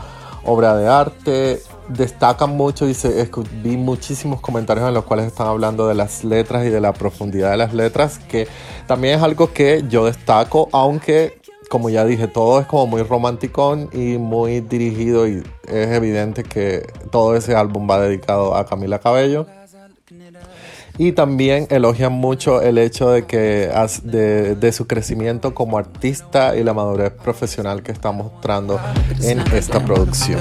obra 0.49 0.76
de 0.76 0.88
arte 0.88 1.62
destacan 1.88 2.57
mucho 2.57 2.88
y 2.88 2.95
se, 2.95 3.31
vi 3.62 3.76
muchísimos 3.76 4.40
comentarios 4.40 4.87
en 4.88 4.95
los 4.95 5.05
cuales 5.05 5.26
están 5.26 5.47
hablando 5.47 5.88
de 5.88 5.95
las 5.95 6.25
letras 6.25 6.67
y 6.67 6.69
de 6.71 6.81
la 6.81 6.93
profundidad 6.93 7.50
de 7.50 7.57
las 7.57 7.75
letras, 7.75 8.19
que 8.19 8.47
también 8.87 9.19
es 9.19 9.23
algo 9.23 9.52
que 9.52 9.85
yo 9.88 10.07
destaco, 10.07 10.69
aunque 10.73 11.38
como 11.69 11.90
ya 11.90 12.05
dije, 12.05 12.28
todo 12.28 12.61
es 12.61 12.67
como 12.67 12.87
muy 12.87 13.02
romántico 13.02 13.76
y 13.93 14.17
muy 14.17 14.61
dirigido 14.61 15.28
y 15.28 15.43
es 15.67 15.88
evidente 15.88 16.43
que 16.43 16.87
todo 17.11 17.37
ese 17.37 17.55
álbum 17.55 17.88
va 17.88 18.00
dedicado 18.00 18.55
a 18.55 18.64
Camila 18.64 18.99
Cabello. 18.99 19.47
Y 20.99 21.12
también 21.12 21.69
elogian 21.71 22.12
mucho 22.12 22.61
el 22.61 22.76
hecho 22.76 23.11
de 23.11 23.25
que 23.25 23.71
de, 24.02 24.57
de, 24.57 24.73
su 24.73 24.88
crecimiento 24.88 25.55
como 25.55 25.78
artista 25.78 26.57
y 26.57 26.64
la 26.64 26.75
madurez 26.75 27.12
profesional 27.12 27.85
que 27.85 27.93
está 27.93 28.11
mostrando 28.11 28.81
en 29.23 29.38
esta 29.52 29.85
producción. 29.85 30.40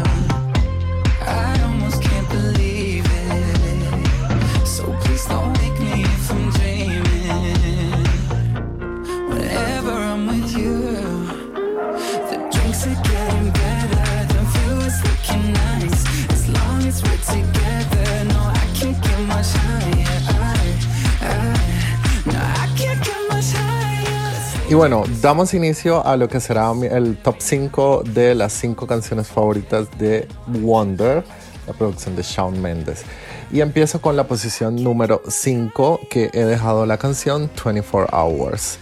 Y 24.69 24.73
bueno, 24.73 25.05
damos 25.21 25.53
inicio 25.53 26.05
a 26.05 26.17
lo 26.17 26.27
que 26.27 26.41
será 26.41 26.73
el 26.91 27.15
top 27.15 27.35
5 27.39 28.03
de 28.05 28.35
las 28.35 28.51
5 28.51 28.85
canciones 28.85 29.27
favoritas 29.27 29.87
de 29.97 30.27
Wonder, 30.45 31.23
la 31.65 31.71
producción 31.71 32.17
de 32.17 32.23
Shawn 32.23 32.61
Mendes. 32.61 33.05
Y 33.49 33.61
empiezo 33.61 34.01
con 34.01 34.17
la 34.17 34.27
posición 34.27 34.75
número 34.83 35.21
5 35.25 36.01
que 36.09 36.31
he 36.33 36.43
dejado 36.43 36.85
la 36.85 36.97
canción 36.97 37.49
24 37.63 38.09
Hours. 38.11 38.77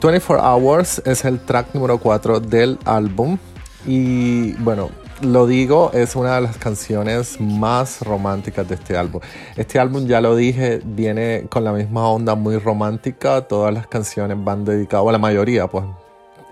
24 0.00 0.40
Hours 0.40 1.02
es 1.04 1.24
el 1.24 1.40
track 1.40 1.74
número 1.74 1.98
4 1.98 2.38
del 2.38 2.78
álbum. 2.84 3.38
Y 3.84 4.52
bueno, 4.52 4.88
lo 5.22 5.46
digo, 5.46 5.90
es 5.92 6.16
una 6.16 6.36
de 6.36 6.42
las 6.42 6.56
canciones 6.58 7.40
más 7.40 8.02
románticas 8.02 8.68
de 8.68 8.76
este 8.76 8.96
álbum. 8.96 9.20
Este 9.56 9.78
álbum, 9.78 10.06
ya 10.06 10.20
lo 10.20 10.36
dije, 10.36 10.80
viene 10.84 11.46
con 11.48 11.64
la 11.64 11.72
misma 11.72 12.08
onda 12.08 12.34
muy 12.34 12.58
romántica. 12.58 13.42
Todas 13.42 13.74
las 13.74 13.86
canciones 13.86 14.36
van 14.42 14.64
dedicadas, 14.64 15.04
o 15.04 15.12
la 15.12 15.18
mayoría, 15.18 15.66
pues, 15.66 15.84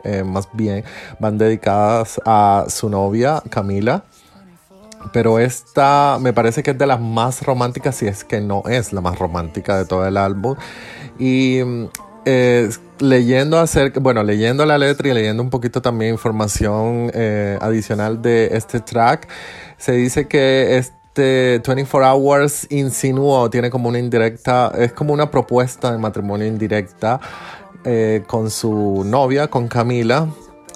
eh, 0.05 0.25
más 0.25 0.49
bien, 0.53 0.85
van 1.19 1.39
dedicadas 1.39 2.21
a 2.25 2.67
su 2.69 2.89
novia, 2.89 3.43
Camila. 3.51 4.05
Pero 5.13 5.39
esta 5.39 6.19
me 6.21 6.33
parece 6.33 6.63
que 6.63 6.73
es 6.73 6.79
de 6.79 6.87
las 6.87 7.01
más 7.01 7.43
románticas, 7.43 7.95
si 7.95 8.07
es 8.07 8.25
que 8.25 8.41
no 8.41 8.65
es 8.69 8.93
la 8.93 9.01
más 9.01 9.19
romántica 9.19 9.79
de 9.79 9.85
todo 9.85 10.07
el 10.07 10.17
álbum. 10.17 10.57
Y 11.19 11.61
eh, 12.29 12.69
leyendo 12.99 13.57
acerca, 13.57 14.01
bueno, 14.01 14.25
leyendo 14.25 14.67
la 14.67 14.79
letra 14.79 15.09
y 15.09 15.15
leyendo 15.15 15.45
un 15.45 15.49
poquito 15.49 15.81
también 15.81 16.11
información 16.11 17.09
eh, 17.15 17.57
adicional 17.61 18.21
de 18.21 18.49
este 18.53 18.81
track, 18.81 19.29
se 19.79 19.93
dice 19.93 20.27
que 20.27 20.77
este 20.77 21.63
24 21.65 22.13
Hours 22.13 22.67
insinuó, 22.71 23.49
tiene 23.49 23.71
como 23.71 23.89
una 23.89 24.01
indirecta, 24.01 24.73
es 24.77 24.93
como 24.93 25.13
una 25.15 25.31
propuesta 25.31 25.93
de 25.93 25.99
matrimonio 25.99 26.49
indirecta 26.49 27.21
eh, 27.85 28.25
con 28.27 28.51
su 28.51 29.05
novia, 29.07 29.47
con 29.47 29.69
Camila, 29.69 30.29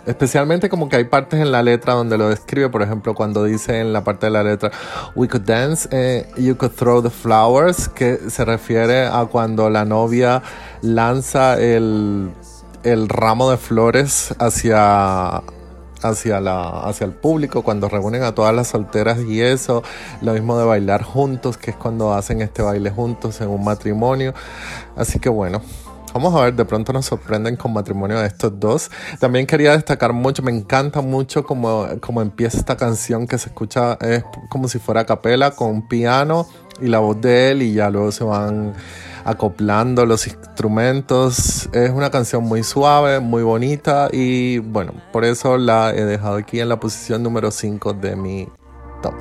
Especialmente 0.06 0.68
como 0.68 0.88
que 0.88 0.96
hay 0.96 1.04
partes 1.04 1.40
en 1.40 1.52
la 1.52 1.62
letra 1.62 1.94
donde 1.94 2.16
lo 2.16 2.28
describe, 2.28 2.68
por 2.68 2.82
ejemplo, 2.82 3.14
cuando 3.14 3.44
dice 3.44 3.80
en 3.80 3.92
la 3.92 4.02
parte 4.02 4.26
de 4.26 4.32
la 4.32 4.42
letra, 4.42 4.70
We 5.14 5.28
could 5.28 5.44
dance, 5.44 5.88
eh, 5.92 6.26
you 6.36 6.56
could 6.56 6.72
throw 6.72 7.02
the 7.02 7.10
flowers, 7.10 7.88
que 7.88 8.30
se 8.30 8.44
refiere 8.44 9.06
a 9.06 9.26
cuando 9.26 9.70
la 9.70 9.84
novia 9.84 10.42
lanza 10.82 11.60
el, 11.60 12.30
el 12.82 13.08
ramo 13.08 13.50
de 13.50 13.56
flores 13.56 14.34
hacia, 14.38 15.42
hacia, 16.02 16.40
la, 16.40 16.80
hacia 16.80 17.04
el 17.04 17.12
público, 17.12 17.62
cuando 17.62 17.88
reúnen 17.88 18.22
a 18.22 18.34
todas 18.34 18.54
las 18.54 18.68
solteras 18.68 19.20
y 19.20 19.42
eso, 19.42 19.82
lo 20.22 20.32
mismo 20.32 20.58
de 20.58 20.64
bailar 20.64 21.02
juntos, 21.02 21.58
que 21.58 21.72
es 21.72 21.76
cuando 21.76 22.14
hacen 22.14 22.40
este 22.40 22.62
baile 22.62 22.90
juntos 22.90 23.40
en 23.40 23.48
un 23.48 23.62
matrimonio. 23.64 24.34
Así 24.96 25.18
que 25.18 25.28
bueno, 25.28 25.60
Vamos 26.12 26.34
a 26.34 26.44
ver, 26.44 26.54
de 26.54 26.64
pronto 26.64 26.92
nos 26.92 27.06
sorprenden 27.06 27.56
con 27.56 27.72
matrimonio 27.72 28.18
de 28.18 28.26
estos 28.26 28.58
dos. 28.58 28.90
También 29.18 29.46
quería 29.46 29.72
destacar 29.72 30.12
mucho, 30.12 30.42
me 30.42 30.50
encanta 30.50 31.00
mucho 31.00 31.44
como, 31.44 31.86
como 32.00 32.20
empieza 32.20 32.58
esta 32.58 32.76
canción 32.76 33.26
que 33.26 33.38
se 33.38 33.48
escucha, 33.50 33.94
es 34.00 34.24
como 34.48 34.68
si 34.68 34.78
fuera 34.78 35.02
a 35.02 35.04
capela 35.04 35.52
con 35.52 35.70
un 35.70 35.88
piano 35.88 36.46
y 36.80 36.88
la 36.88 36.98
voz 36.98 37.20
de 37.20 37.50
él 37.52 37.62
y 37.62 37.74
ya 37.74 37.90
luego 37.90 38.10
se 38.10 38.24
van 38.24 38.74
acoplando 39.24 40.06
los 40.06 40.26
instrumentos. 40.26 41.68
Es 41.72 41.90
una 41.90 42.10
canción 42.10 42.44
muy 42.44 42.62
suave, 42.62 43.20
muy 43.20 43.42
bonita 43.42 44.08
y 44.10 44.58
bueno, 44.58 44.92
por 45.12 45.24
eso 45.24 45.58
la 45.58 45.94
he 45.94 46.04
dejado 46.04 46.36
aquí 46.36 46.60
en 46.60 46.68
la 46.68 46.80
posición 46.80 47.22
número 47.22 47.50
5 47.50 47.92
de 47.94 48.16
mi 48.16 48.48
top. 49.02 49.14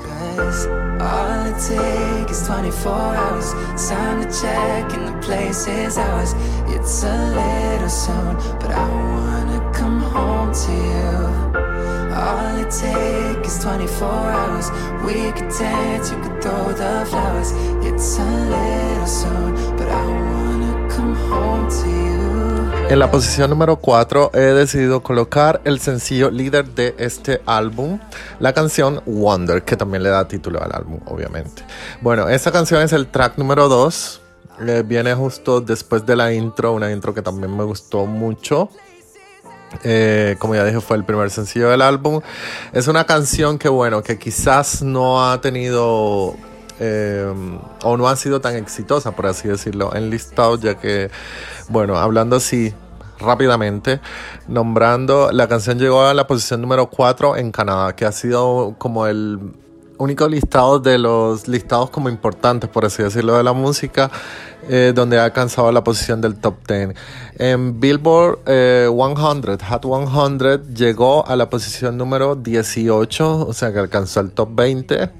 All 1.00 1.48
it 1.48 2.30
is 2.30 2.46
24 2.46 2.92
hours. 2.92 3.54
Time 3.88 4.22
to 4.22 4.30
check, 4.30 5.09
place 5.30 5.68
is 5.68 5.98
ours. 5.98 6.34
It's 6.76 7.04
a 7.04 7.18
little 7.38 7.94
soon, 8.04 8.36
but 8.60 8.72
I 8.72 8.88
wanna 9.14 9.60
come 9.80 10.02
home 10.02 10.52
to 10.64 10.72
you. 10.90 11.18
All 12.26 12.58
it 12.64 12.72
takes 12.72 13.54
is 13.54 13.60
24 13.64 14.10
hours. 14.10 14.72
We 15.06 15.32
could 15.38 15.52
dance, 15.54 16.10
you 16.12 16.18
could 16.24 16.42
throw 16.42 16.74
the 16.74 17.06
flowers. 17.06 17.52
It's 17.86 18.18
a 18.18 18.32
little 18.56 19.08
soon, 19.08 19.54
but 19.78 19.88
I 19.88 20.04
wanna 20.34 20.74
come 20.96 21.14
home 21.30 21.68
to 21.78 21.88
you. 21.88 22.90
En 22.90 22.98
la 22.98 23.12
posición 23.12 23.52
número 23.52 23.76
4 23.76 24.32
he 24.34 24.40
decidido 24.40 25.04
colocar 25.04 25.62
el 25.64 25.80
sencillo 25.80 26.32
líder 26.32 26.74
de 26.74 26.96
este 26.98 27.40
álbum, 27.46 28.00
la 28.40 28.54
canción 28.54 29.04
Wonder, 29.06 29.64
que 29.64 29.78
también 29.78 30.02
le 30.02 30.10
da 30.10 30.28
título 30.28 30.60
al 30.60 30.72
álbum, 30.74 31.00
obviamente. 31.06 31.62
Bueno, 32.02 32.28
esta 32.30 32.52
canción 32.52 32.82
es 32.82 32.94
el 32.94 33.06
track 33.06 33.38
número 33.38 33.70
2. 33.70 34.19
Viene 34.86 35.14
justo 35.14 35.62
después 35.62 36.06
de 36.06 36.16
la 36.16 36.34
intro, 36.34 36.74
una 36.74 36.92
intro 36.92 37.14
que 37.14 37.22
también 37.22 37.56
me 37.56 37.64
gustó 37.64 38.06
mucho. 38.06 38.70
Eh, 39.84 40.36
como 40.40 40.56
ya 40.56 40.66
dije, 40.66 40.82
fue 40.82 40.98
el 40.98 41.06
primer 41.06 41.30
sencillo 41.30 41.70
del 41.70 41.82
álbum. 41.82 42.22
Es 42.74 42.88
una 42.88 43.06
canción 43.06 43.58
que, 43.58 43.70
bueno, 43.70 44.04
que 44.04 44.18
quizás 44.18 44.82
no 44.82 45.30
ha 45.30 45.40
tenido 45.42 46.36
eh, 46.80 47.34
o 47.84 47.98
no 47.98 48.08
ha 48.08 48.16
sido 48.16 48.42
tan 48.42 48.56
exitosa, 48.56 49.12
por 49.12 49.28
así 49.28 49.48
decirlo, 49.48 49.96
en 49.96 50.10
listados, 50.10 50.62
ya 50.62 50.76
que, 50.76 51.12
bueno, 51.68 51.98
hablando 51.98 52.38
así 52.38 52.74
rápidamente, 53.20 54.00
nombrando, 54.48 55.32
la 55.32 55.48
canción 55.48 55.78
llegó 55.78 56.04
a 56.04 56.14
la 56.14 56.26
posición 56.26 56.62
número 56.62 56.90
4 56.90 57.36
en 57.38 57.52
Canadá, 57.52 57.96
que 57.96 58.06
ha 58.06 58.12
sido 58.12 58.76
como 58.78 59.08
el 59.08 59.40
único 60.00 60.28
listado 60.28 60.80
de 60.80 60.98
los 60.98 61.48
listados 61.48 61.90
como 61.92 62.10
importantes, 62.10 62.70
por 62.70 62.86
así 62.86 63.04
decirlo, 63.04 63.38
de 63.38 63.44
la 63.44 63.54
música, 63.54 64.10
eh, 64.68 64.94
donde 64.96 65.20
ha 65.20 65.26
alcanzado 65.26 65.72
la 65.72 65.84
posición 65.84 66.22
del 66.22 66.36
top 66.36 66.56
10. 66.68 66.96
En 67.38 67.80
Billboard 67.80 68.40
100, 68.46 68.48
eh, 68.48 68.88
Hot 68.90 69.86
100, 69.86 70.74
llegó 70.74 71.28
a 71.28 71.36
la 71.36 71.50
posición 71.50 71.98
número 71.98 72.36
18, 72.36 73.48
o 73.48 73.54
sea 73.54 73.72
que 73.72 73.80
alcanzó 73.80 74.22
el 74.22 74.32
top 74.32 74.50
20. 74.56 75.12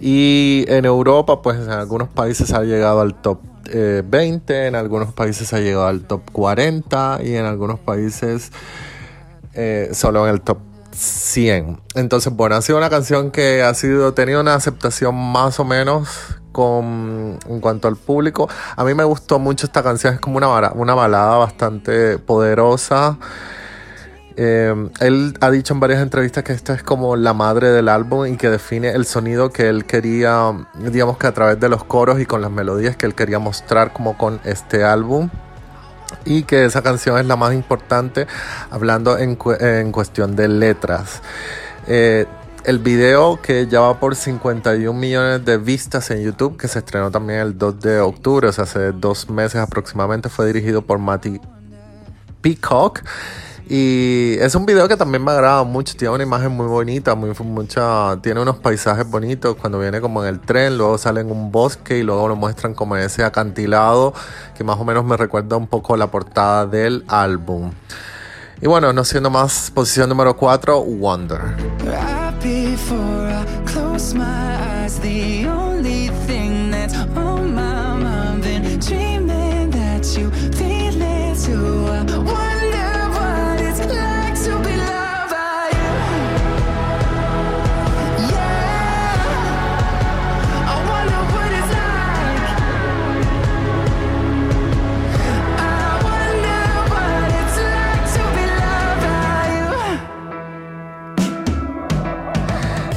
Y 0.00 0.64
en 0.68 0.84
Europa, 0.84 1.40
pues 1.40 1.58
en 1.58 1.70
algunos 1.70 2.08
países 2.08 2.52
ha 2.52 2.62
llegado 2.62 3.00
al 3.00 3.14
top 3.14 3.38
20, 3.72 4.54
eh, 4.54 4.66
en 4.66 4.74
algunos 4.74 5.12
países 5.12 5.52
ha 5.52 5.60
llegado 5.60 5.86
al 5.86 6.00
top 6.00 6.22
40 6.32 7.20
y 7.22 7.34
en 7.36 7.44
algunos 7.44 7.78
países 7.78 8.50
solo 9.92 10.26
en 10.26 10.34
el 10.34 10.40
top 10.40 10.58
100. 11.00 11.80
Entonces, 11.94 12.32
bueno, 12.32 12.56
ha 12.56 12.62
sido 12.62 12.76
una 12.76 12.90
canción 12.90 13.30
que 13.30 13.62
ha 13.62 13.72
sido 13.72 14.12
tenido 14.12 14.40
una 14.40 14.54
aceptación 14.54 15.14
más 15.14 15.58
o 15.58 15.64
menos 15.64 16.08
con 16.52 17.38
en 17.48 17.60
cuanto 17.60 17.88
al 17.88 17.96
público. 17.96 18.48
A 18.76 18.84
mí 18.84 18.92
me 18.92 19.04
gustó 19.04 19.38
mucho 19.38 19.66
esta 19.66 19.82
canción, 19.82 20.14
es 20.14 20.20
como 20.20 20.36
una, 20.36 20.72
una 20.72 20.94
balada 20.94 21.38
bastante 21.38 22.18
poderosa. 22.18 23.18
Eh, 24.36 24.74
él 25.00 25.34
ha 25.40 25.50
dicho 25.50 25.72
en 25.72 25.80
varias 25.80 26.02
entrevistas 26.02 26.44
que 26.44 26.52
esta 26.52 26.74
es 26.74 26.82
como 26.82 27.16
la 27.16 27.32
madre 27.32 27.70
del 27.70 27.88
álbum 27.88 28.26
y 28.26 28.36
que 28.36 28.50
define 28.50 28.90
el 28.90 29.06
sonido 29.06 29.50
que 29.50 29.68
él 29.68 29.86
quería, 29.86 30.66
digamos 30.74 31.16
que 31.16 31.26
a 31.26 31.32
través 31.32 31.58
de 31.60 31.70
los 31.70 31.82
coros 31.84 32.20
y 32.20 32.26
con 32.26 32.42
las 32.42 32.50
melodías 32.50 32.96
que 32.96 33.06
él 33.06 33.14
quería 33.14 33.38
mostrar 33.38 33.92
como 33.94 34.18
con 34.18 34.38
este 34.44 34.84
álbum 34.84 35.30
y 36.24 36.42
que 36.44 36.64
esa 36.64 36.82
canción 36.82 37.18
es 37.18 37.26
la 37.26 37.36
más 37.36 37.54
importante 37.54 38.26
hablando 38.70 39.18
en, 39.18 39.38
en 39.60 39.92
cuestión 39.92 40.36
de 40.36 40.48
letras. 40.48 41.22
Eh, 41.86 42.26
el 42.64 42.78
video 42.78 43.40
que 43.40 43.66
ya 43.66 43.80
va 43.80 43.98
por 43.98 44.14
51 44.14 44.98
millones 44.98 45.44
de 45.44 45.56
vistas 45.56 46.10
en 46.10 46.22
YouTube, 46.22 46.56
que 46.56 46.68
se 46.68 46.80
estrenó 46.80 47.10
también 47.10 47.40
el 47.40 47.58
2 47.58 47.80
de 47.80 48.00
octubre, 48.00 48.48
o 48.48 48.52
sea, 48.52 48.64
hace 48.64 48.92
dos 48.92 49.30
meses 49.30 49.60
aproximadamente, 49.60 50.28
fue 50.28 50.46
dirigido 50.46 50.82
por 50.82 50.98
Matty 50.98 51.40
Peacock 52.42 53.00
y 53.72 54.34
es 54.40 54.56
un 54.56 54.66
video 54.66 54.88
que 54.88 54.96
también 54.96 55.22
me 55.22 55.30
agrada 55.30 55.62
mucho, 55.62 55.96
tiene 55.96 56.12
una 56.12 56.24
imagen 56.24 56.50
muy 56.50 56.66
bonita, 56.66 57.14
muy, 57.14 57.30
mucha, 57.44 58.16
tiene 58.20 58.40
unos 58.40 58.56
paisajes 58.56 59.08
bonitos 59.08 59.54
cuando 59.54 59.78
viene 59.78 60.00
como 60.00 60.24
en 60.24 60.28
el 60.28 60.40
tren, 60.40 60.76
luego 60.76 60.98
sale 60.98 61.20
en 61.20 61.30
un 61.30 61.52
bosque 61.52 61.98
y 61.98 62.02
luego 62.02 62.26
lo 62.26 62.34
muestran 62.34 62.74
como 62.74 62.96
en 62.96 63.04
ese 63.04 63.22
acantilado 63.22 64.12
que 64.58 64.64
más 64.64 64.76
o 64.80 64.84
menos 64.84 65.04
me 65.04 65.16
recuerda 65.16 65.56
un 65.56 65.68
poco 65.68 65.96
la 65.96 66.08
portada 66.10 66.66
del 66.66 67.04
álbum. 67.06 67.70
Y 68.60 68.66
bueno, 68.66 68.92
no 68.92 69.04
siendo 69.04 69.30
más, 69.30 69.70
posición 69.72 70.08
número 70.08 70.36
4, 70.36 70.82
Wonder. 70.82 71.40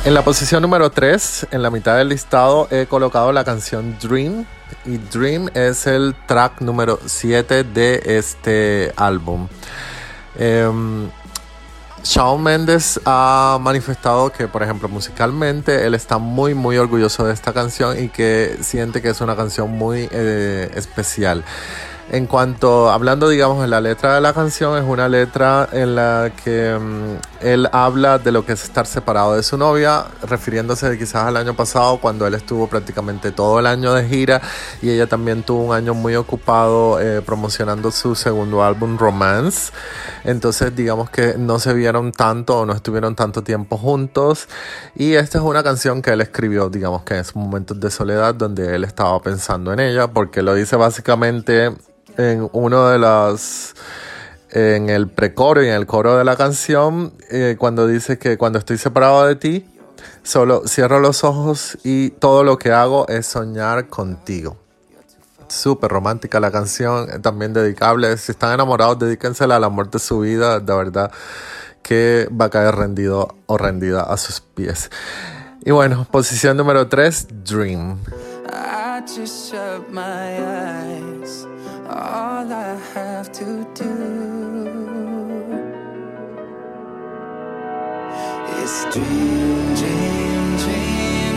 En 0.05 0.13
la 0.13 0.21
posición 0.21 0.61
número 0.61 0.91
3, 0.91 1.47
en 1.51 1.61
la 1.63 1.69
mitad 1.69 1.95
del 1.97 2.09
listado, 2.09 2.67
he 2.71 2.87
colocado 2.87 3.31
la 3.31 3.45
canción 3.45 3.97
Dream. 4.01 4.45
Y 4.83 4.97
Dream 4.97 5.49
es 5.53 5.87
el 5.87 6.13
track 6.27 6.59
número 6.59 6.99
7 7.05 7.63
de 7.63 8.03
este 8.05 8.91
álbum. 8.97 9.47
Em, 10.37 11.09
Shawn 12.03 12.43
Mendes 12.43 12.99
ha 13.05 13.57
manifestado 13.61 14.29
que, 14.29 14.49
por 14.49 14.61
ejemplo, 14.61 14.89
musicalmente, 14.89 15.87
él 15.87 15.93
está 15.93 16.17
muy, 16.17 16.53
muy 16.53 16.75
orgulloso 16.75 17.25
de 17.25 17.33
esta 17.33 17.53
canción 17.53 17.97
y 17.97 18.09
que 18.09 18.57
siente 18.59 19.01
que 19.01 19.07
es 19.07 19.21
una 19.21 19.37
canción 19.37 19.71
muy 19.71 20.09
eh, 20.11 20.69
especial. 20.75 21.45
En 22.11 22.27
cuanto, 22.27 22.91
hablando 22.91 23.29
digamos 23.29 23.61
de 23.61 23.67
la 23.67 23.79
letra 23.79 24.15
de 24.15 24.21
la 24.21 24.33
canción, 24.33 24.77
es 24.77 24.83
una 24.83 25.07
letra 25.07 25.69
en 25.71 25.95
la 25.95 26.31
que 26.43 26.77
mm, 26.77 27.45
él 27.45 27.69
habla 27.71 28.19
de 28.19 28.31
lo 28.31 28.45
que 28.45 28.51
es 28.53 28.63
estar 28.65 28.85
separado 28.85 29.35
de 29.35 29.41
su 29.41 29.57
novia, 29.57 30.05
refiriéndose 30.21 30.97
quizás 30.97 31.27
al 31.27 31.37
año 31.37 31.55
pasado 31.55 31.99
cuando 31.99 32.27
él 32.27 32.33
estuvo 32.33 32.67
prácticamente 32.67 33.31
todo 33.31 33.59
el 33.59 33.65
año 33.65 33.93
de 33.93 34.07
gira 34.07 34.41
y 34.81 34.89
ella 34.89 35.07
también 35.07 35.43
tuvo 35.43 35.63
un 35.63 35.73
año 35.73 35.93
muy 35.93 36.15
ocupado 36.15 36.99
eh, 36.99 37.21
promocionando 37.21 37.89
su 37.89 38.15
segundo 38.15 38.63
álbum 38.63 38.97
Romance. 38.97 39.71
Entonces 40.25 40.75
digamos 40.75 41.09
que 41.09 41.35
no 41.37 41.57
se 41.57 41.73
vieron 41.73 42.11
tanto 42.11 42.59
o 42.59 42.65
no 42.65 42.73
estuvieron 42.73 43.15
tanto 43.15 43.43
tiempo 43.43 43.77
juntos 43.77 44.49
y 44.95 45.13
esta 45.13 45.37
es 45.37 45.43
una 45.43 45.63
canción 45.63 46.01
que 46.01 46.11
él 46.11 46.21
escribió 46.21 46.69
digamos 46.69 47.03
que 47.03 47.15
en 47.17 47.23
momentos 47.35 47.79
de 47.79 47.89
soledad 47.89 48.35
donde 48.35 48.75
él 48.75 48.83
estaba 48.83 49.19
pensando 49.21 49.71
en 49.71 49.79
ella 49.79 50.07
porque 50.07 50.41
lo 50.41 50.53
dice 50.53 50.75
básicamente 50.75 51.73
en 52.17 52.49
uno 52.51 52.89
de 52.89 52.99
los 52.99 53.75
en 54.51 54.89
el 54.89 55.09
precoro 55.09 55.63
y 55.63 55.67
en 55.67 55.73
el 55.73 55.87
coro 55.87 56.17
de 56.17 56.23
la 56.23 56.35
canción 56.35 57.13
eh, 57.31 57.55
cuando 57.57 57.87
dice 57.87 58.19
que 58.19 58.37
cuando 58.37 58.59
estoy 58.59 58.77
separado 58.77 59.25
de 59.25 59.35
ti 59.35 59.65
solo 60.21 60.63
cierro 60.67 60.99
los 60.99 61.23
ojos 61.23 61.77
y 61.83 62.11
todo 62.11 62.43
lo 62.43 62.57
que 62.57 62.71
hago 62.71 63.07
es 63.07 63.25
soñar 63.27 63.87
contigo. 63.87 64.57
Súper 65.47 65.91
romántica 65.91 66.39
la 66.39 66.51
canción 66.51 67.09
eh, 67.09 67.19
también 67.19 67.53
dedicable. 67.53 68.17
Si 68.17 68.31
están 68.31 68.53
enamorados 68.53 68.99
dedíquensela 68.99 69.57
al 69.57 69.63
amor 69.63 69.89
de 69.89 69.99
su 69.99 70.19
vida. 70.19 70.59
De 70.59 70.73
verdad 70.73 71.11
que 71.81 72.27
va 72.29 72.45
a 72.45 72.49
caer 72.49 72.75
rendido 72.75 73.35
o 73.45 73.57
rendida 73.57 74.03
a 74.03 74.17
sus 74.17 74.39
pies. 74.39 74.89
Y 75.65 75.71
bueno 75.71 76.07
posición 76.11 76.57
número 76.57 76.87
3 76.87 77.27
Dream 77.43 77.97
all 81.89 82.51
I 82.51 82.75
have 82.93 83.31
to 83.33 83.65
do 83.73 83.91
is 88.61 88.85
dream, 88.93 89.75
dream, 89.75 90.57
dream, 90.57 91.35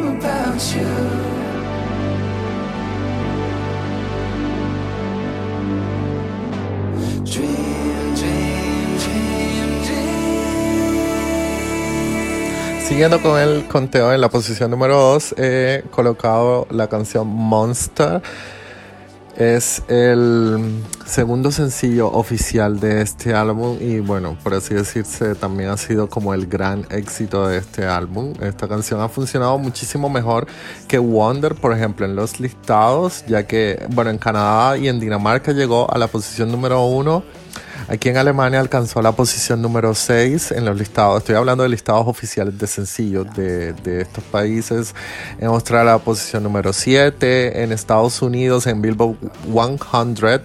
dream 0.00 0.16
about 0.16 0.62
you. 0.74 1.31
Siguiendo 12.92 13.22
con 13.22 13.40
el 13.40 13.66
conteo 13.68 14.12
en 14.12 14.20
la 14.20 14.28
posición 14.28 14.70
número 14.70 14.94
2, 15.14 15.36
he 15.38 15.82
colocado 15.90 16.66
la 16.70 16.88
canción 16.88 17.26
Monster. 17.26 18.20
Es 19.34 19.82
el 19.88 20.82
segundo 21.06 21.50
sencillo 21.52 22.08
oficial 22.12 22.80
de 22.80 23.00
este 23.00 23.32
álbum 23.32 23.78
y 23.80 24.00
bueno, 24.00 24.36
por 24.42 24.52
así 24.52 24.74
decirse, 24.74 25.34
también 25.34 25.70
ha 25.70 25.78
sido 25.78 26.10
como 26.10 26.34
el 26.34 26.46
gran 26.46 26.86
éxito 26.90 27.48
de 27.48 27.56
este 27.56 27.86
álbum. 27.86 28.34
Esta 28.42 28.68
canción 28.68 29.00
ha 29.00 29.08
funcionado 29.08 29.56
muchísimo 29.56 30.10
mejor 30.10 30.46
que 30.86 30.98
Wonder, 30.98 31.54
por 31.54 31.72
ejemplo, 31.72 32.04
en 32.04 32.14
los 32.14 32.40
listados, 32.40 33.24
ya 33.26 33.46
que, 33.46 33.86
bueno, 33.94 34.10
en 34.10 34.18
Canadá 34.18 34.76
y 34.76 34.88
en 34.88 35.00
Dinamarca 35.00 35.52
llegó 35.52 35.90
a 35.90 35.96
la 35.96 36.08
posición 36.08 36.52
número 36.52 36.84
1 36.84 37.24
Aquí 37.88 38.08
en 38.08 38.16
Alemania 38.16 38.60
alcanzó 38.60 39.02
la 39.02 39.12
posición 39.12 39.60
número 39.60 39.94
6 39.94 40.52
en 40.52 40.64
los 40.64 40.78
listados. 40.78 41.18
Estoy 41.18 41.34
hablando 41.34 41.62
de 41.62 41.68
listados 41.68 42.06
oficiales 42.06 42.58
de 42.58 42.66
sencillos 42.66 43.26
de, 43.34 44.00
estos 44.00 44.24
países. 44.24 44.94
En 45.38 45.48
Australia, 45.48 45.92
la 45.92 45.98
posición 45.98 46.42
número 46.42 46.72
7. 46.72 47.62
En 47.62 47.72
Estados 47.72 48.22
Unidos, 48.22 48.66
en 48.66 48.80
Billboard 48.80 49.16
100 49.44 50.42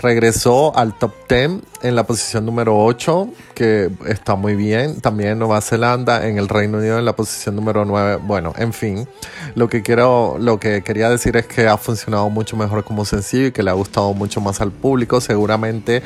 regresó 0.00 0.76
al 0.76 0.96
top 0.96 1.12
10 1.28 1.50
en 1.82 1.96
la 1.96 2.04
posición 2.04 2.46
número 2.46 2.78
8, 2.78 3.28
que 3.54 3.90
está 4.06 4.36
muy 4.36 4.54
bien. 4.54 5.00
También 5.00 5.30
en 5.30 5.38
Nueva 5.38 5.60
Zelanda, 5.60 6.26
en 6.26 6.38
el 6.38 6.48
Reino 6.48 6.78
Unido 6.78 6.98
en 6.98 7.04
la 7.04 7.14
posición 7.14 7.56
número 7.56 7.84
9. 7.84 8.20
Bueno, 8.22 8.52
en 8.56 8.72
fin, 8.72 9.08
lo 9.54 9.68
que 9.68 9.82
quiero, 9.82 10.36
lo 10.38 10.58
que 10.58 10.82
quería 10.82 11.10
decir 11.10 11.36
es 11.36 11.46
que 11.46 11.66
ha 11.66 11.76
funcionado 11.76 12.30
mucho 12.30 12.56
mejor 12.56 12.84
como 12.84 13.04
sencillo 13.04 13.46
y 13.46 13.52
que 13.52 13.62
le 13.62 13.70
ha 13.70 13.74
gustado 13.74 14.14
mucho 14.14 14.40
más 14.40 14.60
al 14.60 14.70
público. 14.70 15.20
Seguramente 15.20 16.02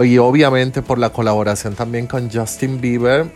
y 0.00 0.18
obviamente 0.18 0.82
por 0.82 0.98
la 0.98 1.10
colaboración 1.10 1.74
también 1.74 2.06
con 2.06 2.30
Justin 2.30 2.80
Bieber, 2.80 3.30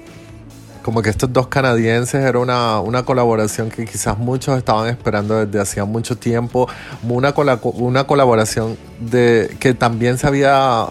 como 0.87 1.03
que 1.03 1.11
estos 1.11 1.33
dos 1.33 1.49
canadienses 1.49 2.25
era 2.25 2.39
una, 2.39 2.79
una 2.79 3.05
colaboración 3.05 3.71
que 3.71 3.85
quizás 3.85 4.17
muchos 4.19 4.57
estaban 4.57 4.89
esperando 4.89 5.45
desde 5.45 5.61
hacía 5.61 5.85
mucho 5.85 6.17
tiempo, 6.17 6.69
una, 7.03 7.35
una 7.63 8.07
colaboración 8.07 8.79
de 9.01 9.57
que 9.59 9.75
también 9.75 10.17
se 10.17 10.29
había, 10.29 10.87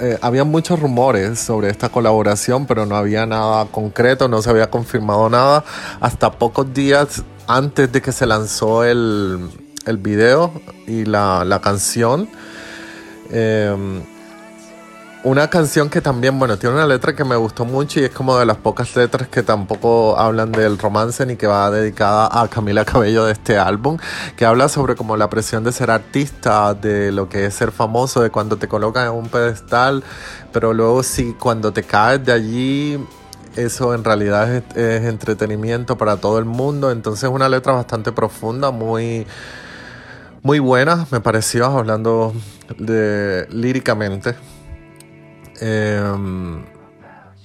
eh, 0.00 0.18
había 0.20 0.42
muchos 0.42 0.80
rumores 0.80 1.38
sobre 1.38 1.70
esta 1.70 1.88
colaboración, 1.88 2.66
pero 2.66 2.84
no 2.84 2.96
había 2.96 3.26
nada 3.26 3.66
concreto, 3.66 4.26
no 4.26 4.42
se 4.42 4.50
había 4.50 4.68
confirmado 4.70 5.30
nada 5.30 5.64
hasta 6.00 6.32
pocos 6.32 6.74
días 6.74 7.22
antes 7.46 7.92
de 7.92 8.02
que 8.02 8.10
se 8.10 8.26
lanzó 8.26 8.82
el, 8.82 9.50
el 9.86 9.98
video 9.98 10.52
y 10.88 11.04
la, 11.04 11.44
la 11.44 11.60
canción. 11.60 12.28
Eh, 13.30 14.02
una 15.22 15.50
canción 15.50 15.90
que 15.90 16.00
también, 16.00 16.38
bueno, 16.38 16.56
tiene 16.56 16.76
una 16.76 16.86
letra 16.86 17.14
que 17.14 17.24
me 17.24 17.36
gustó 17.36 17.66
mucho 17.66 18.00
y 18.00 18.04
es 18.04 18.10
como 18.10 18.38
de 18.38 18.46
las 18.46 18.56
pocas 18.56 18.96
letras 18.96 19.28
que 19.28 19.42
tampoco 19.42 20.18
hablan 20.18 20.50
del 20.50 20.78
romance 20.78 21.26
ni 21.26 21.36
que 21.36 21.46
va 21.46 21.70
dedicada 21.70 22.28
a 22.32 22.48
Camila 22.48 22.84
Cabello 22.86 23.26
de 23.26 23.32
este 23.32 23.58
álbum, 23.58 23.98
que 24.36 24.46
habla 24.46 24.68
sobre 24.68 24.96
como 24.96 25.18
la 25.18 25.28
presión 25.28 25.62
de 25.62 25.72
ser 25.72 25.90
artista, 25.90 26.72
de 26.72 27.12
lo 27.12 27.28
que 27.28 27.44
es 27.46 27.54
ser 27.54 27.70
famoso, 27.70 28.22
de 28.22 28.30
cuando 28.30 28.56
te 28.56 28.66
colocan 28.66 29.08
en 29.08 29.12
un 29.12 29.28
pedestal, 29.28 30.02
pero 30.52 30.72
luego 30.72 31.02
sí, 31.02 31.36
cuando 31.38 31.70
te 31.72 31.82
caes 31.82 32.24
de 32.24 32.32
allí, 32.32 33.06
eso 33.56 33.94
en 33.94 34.04
realidad 34.04 34.54
es, 34.54 34.62
es 34.74 35.04
entretenimiento 35.04 35.98
para 35.98 36.16
todo 36.16 36.38
el 36.38 36.46
mundo, 36.46 36.90
entonces 36.90 37.24
es 37.24 37.30
una 37.30 37.48
letra 37.48 37.74
bastante 37.74 38.10
profunda, 38.12 38.70
muy 38.70 39.26
muy 40.42 40.58
buena, 40.58 41.06
me 41.10 41.20
pareció, 41.20 41.66
hablando 41.66 42.32
de 42.78 43.46
líricamente. 43.50 44.34
Em, 45.60 46.64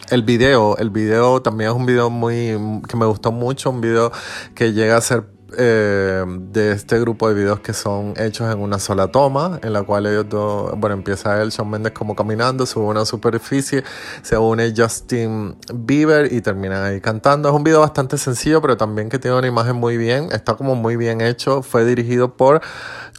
el 0.10 0.23
video, 0.23 0.78
el 0.78 0.89
video 0.89 1.41
también 1.41 1.71
es 1.71 1.75
un 1.75 1.86
video 1.86 2.10
muy 2.10 2.82
que 2.88 2.95
me 2.95 3.06
gustó 3.06 3.32
mucho, 3.32 3.69
un 3.69 3.82
video 3.82 4.12
que 4.54 4.71
llega 4.71 4.95
a 4.95 5.01
ser 5.01 5.25
eh, 5.58 6.23
de 6.28 6.71
este 6.71 6.99
grupo 6.99 7.28
de 7.30 7.36
videos 7.36 7.60
que 7.60 7.73
son 7.73 8.13
hechos 8.17 8.51
en 8.51 8.60
una 8.60 8.80
sola 8.80 9.08
toma, 9.08 9.60
en 9.63 9.73
la 9.73 9.84
cual 9.84 10.06
ellos 10.06 10.28
dos, 10.30 10.73
bueno, 10.78 10.95
empieza 10.95 11.41
él, 11.41 11.49
Shawn 11.49 11.69
Mendes, 11.69 11.93
como 11.93 12.15
caminando, 12.15 12.65
sube 12.65 12.86
una 12.86 13.06
superficie, 13.06 13.84
se 14.21 14.38
une 14.38 14.73
Justin 14.75 15.56
Bieber 15.73 16.32
y 16.32 16.41
terminan 16.41 16.84
ahí 16.84 16.99
cantando. 17.01 17.49
Es 17.49 17.56
un 17.56 17.63
video 17.63 17.82
bastante 17.82 18.17
sencillo, 18.17 18.62
pero 18.62 18.78
también 18.78 19.10
que 19.10 19.19
tiene 19.19 19.38
una 19.38 19.47
imagen 19.47 19.75
muy 19.75 19.97
bien, 19.97 20.30
está 20.32 20.56
como 20.56 20.75
muy 20.75 20.97
bien 20.97 21.21
hecho, 21.21 21.62
fue 21.62 21.86
dirigido 21.86 22.36
por 22.36 22.62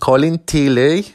Colin 0.01 0.39
Tilley 0.39 1.15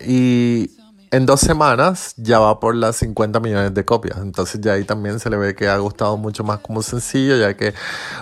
y 0.00 0.70
en 1.10 1.26
dos 1.26 1.40
semanas 1.40 2.14
ya 2.16 2.38
va 2.38 2.60
por 2.60 2.74
las 2.74 2.96
50 2.96 3.40
millones 3.40 3.74
de 3.74 3.84
copias. 3.84 4.18
Entonces 4.18 4.60
ya 4.60 4.74
ahí 4.74 4.84
también 4.84 5.18
se 5.20 5.30
le 5.30 5.36
ve 5.36 5.54
que 5.54 5.68
ha 5.68 5.76
gustado 5.78 6.16
mucho 6.16 6.44
más 6.44 6.60
como 6.60 6.82
sencillo, 6.82 7.36
ya 7.36 7.56
que 7.56 7.74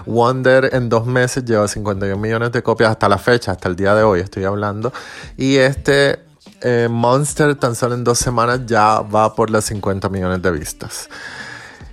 Wonder 0.06 0.70
en 0.74 0.88
dos 0.88 1.06
meses 1.06 1.44
lleva 1.44 1.68
51 1.68 2.20
millones 2.20 2.52
de 2.52 2.62
copias 2.62 2.90
hasta 2.90 3.08
la 3.08 3.18
fecha, 3.18 3.52
hasta 3.52 3.68
el 3.68 3.76
día 3.76 3.94
de 3.94 4.02
hoy 4.02 4.20
estoy 4.20 4.44
hablando. 4.44 4.92
Y 5.36 5.56
este 5.56 6.20
eh, 6.60 6.88
Monster 6.90 7.54
tan 7.56 7.74
solo 7.74 7.94
en 7.94 8.04
dos 8.04 8.18
semanas 8.18 8.60
ya 8.66 9.00
va 9.00 9.34
por 9.34 9.50
las 9.50 9.64
50 9.66 10.08
millones 10.08 10.42
de 10.42 10.50
vistas. 10.50 11.08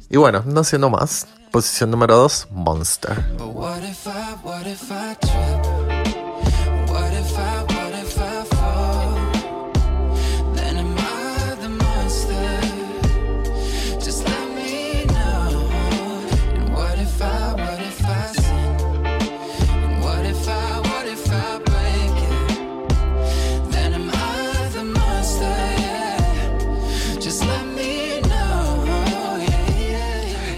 Y 0.10 0.17
bueno, 0.17 0.43
no 0.45 0.63
siendo 0.63 0.89
más, 0.89 1.27
posición 1.51 1.91
número 1.91 2.15
2, 2.15 2.47
Monster. 2.51 3.23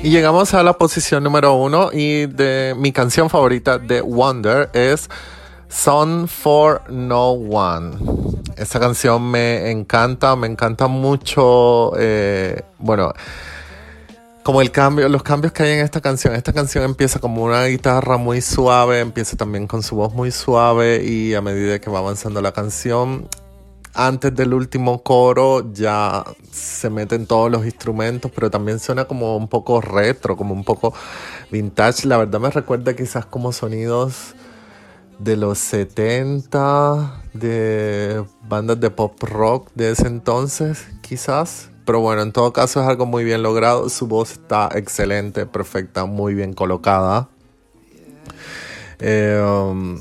Llegamos 0.08 0.54
a 0.54 0.63
la 0.63 0.72
posición 0.78 1.22
número 1.22 1.56
uno 1.56 1.89
y 1.91 2.28
de 2.28 2.74
mi 2.78 2.93
canción 2.93 3.30
favorita 3.30 3.78
de 3.78 4.00
Wonder 4.00 4.70
es 4.72 5.10
Song 5.67 6.28
for 6.30 6.82
No 6.89 7.32
One. 7.32 7.98
Esta 8.56 8.80
canción 8.80 9.30
me 9.30 9.70
encanta, 9.70 10.38
me 10.38 10.48
encanta 10.48 10.88
mucho, 10.88 11.91
eh, 12.00 12.62
bueno, 12.80 13.12
como 14.43 14.62
el 14.62 14.72
cambio, 14.72 15.10
los 15.10 15.24
cambios 15.24 15.52
que 15.52 15.63
hay 15.63 15.72
en 15.74 15.80
esta 15.80 16.00
canción. 16.00 16.34
Esta 16.36 16.54
canción 16.54 16.86
empieza 16.86 17.20
como 17.20 17.43
una 17.43 17.65
guitarra 17.65 18.15
muy 18.15 18.39
suave, 18.39 19.02
empieza 19.02 19.36
también 19.36 19.67
con 19.67 19.84
su 19.84 19.98
voz 19.98 20.13
muy 20.13 20.32
suave 20.32 21.04
y 21.04 21.36
a 21.36 21.41
medida 21.41 21.80
que 21.80 21.89
va 21.89 22.00
avanzando 22.00 22.41
la 22.41 22.54
canción 22.54 23.28
antes 23.98 24.34
del 24.36 24.54
último 24.54 25.02
coro 25.02 25.74
ya 25.74 26.24
se 26.52 26.90
meten 26.92 27.26
todos 27.26 27.52
los 27.52 27.66
instrumentos, 27.66 28.32
pero 28.34 28.52
también 28.52 28.80
suena 28.80 29.06
como 29.06 29.36
un 29.36 29.48
poco 29.48 29.82
retro, 29.82 30.38
como 30.38 30.54
un 30.54 30.64
poco 30.64 30.94
vintage. 31.52 32.08
La 32.08 32.18
verdad 32.18 32.40
me 32.40 32.52
recuerda 32.52 32.96
quizás 32.96 33.26
como 33.26 33.52
sonidos 33.52 34.36
de 35.18 35.36
los 35.36 35.58
70, 35.58 37.24
de 37.34 38.24
bandas 38.48 38.80
de 38.80 38.92
pop 38.92 39.22
rock 39.24 39.70
de 39.74 39.92
ese 39.92 40.08
entonces, 40.08 40.88
quizás. 41.02 41.72
Pero 41.84 42.00
bueno, 42.00 42.22
en 42.22 42.32
todo 42.32 42.54
caso 42.54 42.82
es 42.82 42.88
algo 42.88 43.08
muy 43.08 43.24
bien 43.24 43.42
logrado. 43.42 43.90
Su 43.90 44.06
voz 44.08 44.34
está 44.34 44.70
excelente, 44.76 45.48
perfecta, 45.48 46.06
muy 46.06 46.36
bien 46.36 46.54
colocada. 46.54 47.30
Eh, 49.00 49.42
um, 49.44 50.00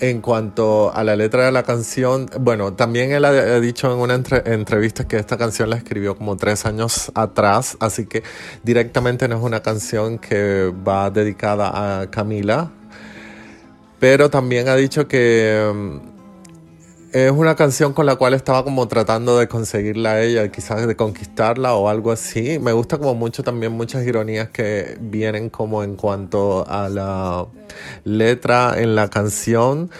en 0.00 0.20
cuanto 0.20 0.92
a 0.94 1.04
la 1.04 1.16
letra 1.16 1.44
de 1.44 1.52
la 1.52 1.62
canción, 1.62 2.28
bueno, 2.40 2.74
también 2.74 3.12
él 3.12 3.24
ha, 3.24 3.60
dicho 3.60 3.92
en 3.92 3.98
una 3.98 4.14
entrevista 4.14 5.06
que 5.08 5.16
esta 5.16 5.36
canción 5.36 5.70
la 5.70 5.76
escribió 5.76 6.16
como 6.16 6.36
tres 6.36 6.66
años 6.66 7.10
atrás, 7.14 7.76
así 7.80 8.06
que 8.06 8.22
directamente 8.62 9.28
no 9.28 9.36
es 9.36 9.42
una 9.42 9.60
canción 9.60 10.18
que 10.18 10.72
va 10.86 11.10
dedicada 11.10 12.02
a 12.02 12.10
Camila, 12.10 12.70
pero 13.98 14.28
también 14.30 14.68
ha 14.68 14.76
dicho 14.76 15.08
que 15.08 15.72
mm, 15.74 16.15
es 17.24 17.32
una 17.32 17.56
canción 17.56 17.94
con 17.94 18.04
la 18.04 18.16
cual 18.16 18.34
estaba 18.34 18.62
como 18.62 18.88
tratando 18.88 19.38
de 19.38 19.48
conseguirla 19.48 20.12
a 20.12 20.22
ella, 20.22 20.52
quizás 20.52 20.86
de 20.86 20.96
conquistarla 20.96 21.74
o 21.74 21.88
algo 21.88 22.12
así. 22.12 22.58
Me 22.58 22.72
gusta 22.72 22.98
como 22.98 23.14
mucho 23.14 23.42
también 23.42 23.72
muchas 23.72 24.06
ironías 24.06 24.50
que 24.50 24.98
vienen 25.00 25.48
como 25.48 25.82
en 25.82 25.96
cuanto 25.96 26.68
a 26.68 26.90
la 26.90 27.46
letra 28.04 28.74
en 28.76 28.94
la 28.94 29.08
canción. 29.08 29.90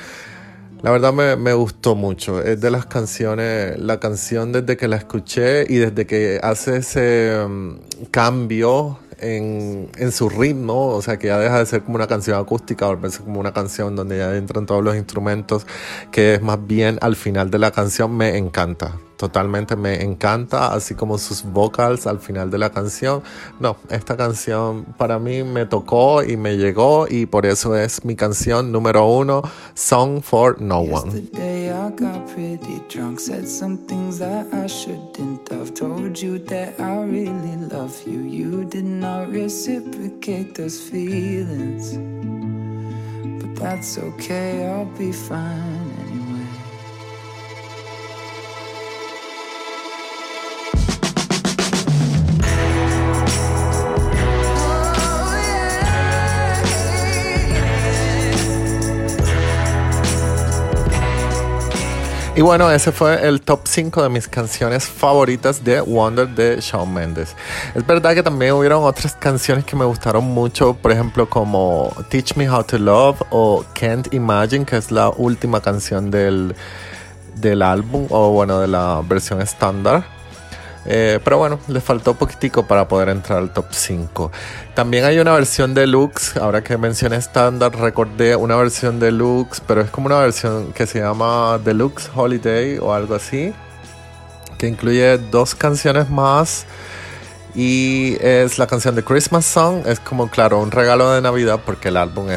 La 0.83 0.91
verdad 0.91 1.15
me, 1.15 1.53
gustó 1.55 1.95
mucho. 1.95 2.43
Es 2.43 2.61
de 2.61 2.71
las 2.71 2.85
canciones, 2.85 3.79
la 3.79 3.99
canción 3.99 4.53
desde 4.53 4.77
que 4.77 4.87
la 4.87 4.97
escuché 4.97 5.65
y 5.73 5.77
desde 5.77 6.07
que 6.07 6.39
hace 6.43 6.77
ese 6.77 7.43
um, 7.47 7.79
cambio 8.11 8.99
en, 9.19 9.91
en, 9.97 10.13
su 10.13 10.29
ritmo, 10.29 10.89
o 10.89 11.03
sea 11.03 11.19
que 11.19 11.29
ya 11.29 11.39
deja 11.39 11.59
de 11.59 11.67
ser 11.67 11.83
como 11.83 11.97
una 11.97 12.07
canción 12.07 12.39
acústica, 12.39 12.87
volverse 12.87 13.23
como 13.23 13.41
una 13.41 13.53
canción 13.53 13.97
donde 13.97 14.19
ya 14.19 14.37
entran 14.37 14.67
todos 14.67 14.83
los 14.83 14.97
instrumentos, 14.97 15.67
que 16.11 16.35
es 16.35 16.43
más 16.43 16.65
bien 16.67 16.99
al 17.01 17.17
final 17.17 17.51
de 17.51 17.59
la 17.59 17.71
canción, 17.71 18.17
me 18.17 18.37
encanta 18.37 18.95
totalmente 19.17 19.77
me 19.77 20.03
encanta, 20.03 20.73
así 20.73 20.95
como 20.95 21.19
sus 21.19 21.43
vocals 21.43 22.07
al 22.07 22.19
final 22.19 22.51
de 22.51 22.59
la 22.59 22.71
canción. 22.71 23.23
No, 23.61 23.77
esta 23.91 24.17
canción 24.17 24.85
para 24.97 25.19
mí 25.19 25.43
me 25.43 25.67
tocó 25.67 26.23
y 26.23 26.37
me 26.37 26.57
llegó 26.57 27.07
y 27.09 27.27
por 27.27 27.47
eso 27.47 27.77
es 27.77 28.05
mi 28.05 28.15
canción 28.15 28.73
número 28.73 29.07
uno, 29.07 29.43
Song 29.75 30.23
for 30.23 30.61
No 30.61 30.81
One. 30.81 31.13
that's 43.57 43.97
okay, 43.97 44.67
I'll 44.67 44.85
be 44.85 45.13
fine 45.13 45.86
Y 62.37 62.43
bueno, 62.43 62.71
ese 62.71 62.93
fue 62.93 63.27
el 63.27 63.41
top 63.41 63.61
5 63.65 64.03
de 64.03 64.11
mis 64.11 64.29
canciones 64.29 64.85
favoritas 64.85 65.65
de 65.65 65.81
Wonder 65.81 66.29
de 66.29 66.61
Shawn 66.61 66.93
Mendes. 66.93 67.35
Es 67.75 67.87
verdad 67.87 68.13
que 68.13 68.23
también 68.23 68.53
hubieron 68.53 68.85
otras 68.85 69.15
canciones 69.15 69.65
que 69.65 69.75
me 69.75 69.87
gustaron 69.87 70.23
mucho, 70.25 70.75
por 70.75 70.93
ejemplo 70.93 71.31
como 71.31 71.91
Teach 72.11 72.37
Me 72.37 72.51
How 72.51 72.65
to 72.65 72.79
Love 72.79 73.23
o 73.31 73.65
Can't 73.73 74.13
Imagine, 74.13 74.67
que 74.67 74.77
es 74.77 74.91
la 74.91 75.09
última 75.09 75.63
canción 75.63 76.11
del, 76.11 76.55
del 77.37 77.63
álbum 77.63 78.07
o 78.11 78.33
bueno, 78.33 78.61
de 78.61 78.69
la 78.69 79.03
versión 79.09 79.41
estándar. 79.41 80.16
Eh, 80.89 81.19
pero 81.25 81.39
bueno, 81.39 81.59
le 81.69 81.81
faltó 81.81 82.15
poquitico 82.15 82.67
para 82.67 82.87
poder 82.87 83.09
entrar 83.09 83.39
al 83.39 83.53
top 83.53 83.67
5. 83.71 84.31
También 84.75 85.05
hay 85.05 85.19
una 85.19 85.33
versión 85.33 85.75
deluxe, 85.75 86.37
ahora 86.37 86.63
que 86.63 86.77
mencioné 86.77 87.17
estándar, 87.17 87.77
recordé 87.77 88.37
una 88.37 88.57
versión 88.57 89.01
deluxe, 89.01 89.61
pero 89.67 89.81
es 89.81 89.91
como 89.91 90.07
una 90.07 90.21
versión 90.21 90.73
que 90.73 90.87
se 90.87 91.01
llama 91.01 91.59
Deluxe 91.65 92.11
Holiday 92.15 92.79
o 92.79 92.95
algo 92.95 93.15
así, 93.15 93.53
que 94.59 94.69
incluye 94.69 95.19
dos 95.19 95.55
canciones 95.55 96.09
más 96.09 96.67
y 97.57 98.17
es 98.21 98.59
la 98.59 98.67
canción 98.67 98.95
de 98.95 99.03
Christmas 99.03 99.47
Song. 99.47 99.87
Es 99.87 99.99
como, 99.99 100.29
claro, 100.29 100.61
un 100.61 100.71
regalo 100.71 101.11
de 101.13 101.23
Navidad 101.23 101.61
porque 101.65 101.89
el 101.89 101.97
álbum 101.97 102.29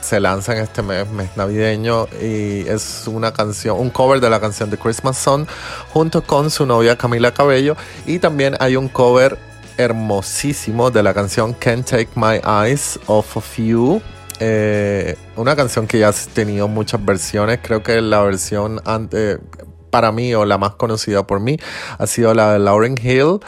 se 0.00 0.20
lanza 0.20 0.56
en 0.56 0.62
este 0.62 0.82
mes, 0.82 1.08
mes 1.10 1.30
navideño 1.36 2.06
y 2.20 2.68
es 2.68 3.04
una 3.06 3.32
canción, 3.32 3.78
un 3.78 3.90
cover 3.90 4.20
de 4.20 4.30
la 4.30 4.40
canción 4.40 4.70
de 4.70 4.78
Christmas 4.78 5.18
Song 5.18 5.46
junto 5.92 6.22
con 6.22 6.50
su 6.50 6.66
novia 6.66 6.96
Camila 6.96 7.32
Cabello 7.32 7.76
y 8.06 8.18
también 8.18 8.56
hay 8.60 8.76
un 8.76 8.88
cover 8.88 9.38
hermosísimo 9.76 10.90
de 10.90 11.02
la 11.02 11.14
canción 11.14 11.54
Can't 11.54 11.88
Take 11.88 12.10
My 12.16 12.40
Eyes 12.44 12.98
Off 13.06 13.36
of 13.36 13.56
You. 13.56 14.02
Eh, 14.40 15.16
una 15.36 15.56
canción 15.56 15.86
que 15.86 16.00
ya 16.00 16.08
ha 16.08 16.12
tenido 16.12 16.68
muchas 16.68 17.04
versiones, 17.04 17.60
creo 17.62 17.82
que 17.82 18.00
la 18.00 18.22
versión 18.22 18.80
antes, 18.84 19.38
para 19.90 20.12
mí 20.12 20.34
o 20.34 20.44
la 20.44 20.58
más 20.58 20.74
conocida 20.74 21.26
por 21.26 21.40
mí 21.40 21.56
ha 21.98 22.06
sido 22.06 22.34
la 22.34 22.52
de 22.52 22.58
Lauren 22.58 22.96
Hill 23.00 23.40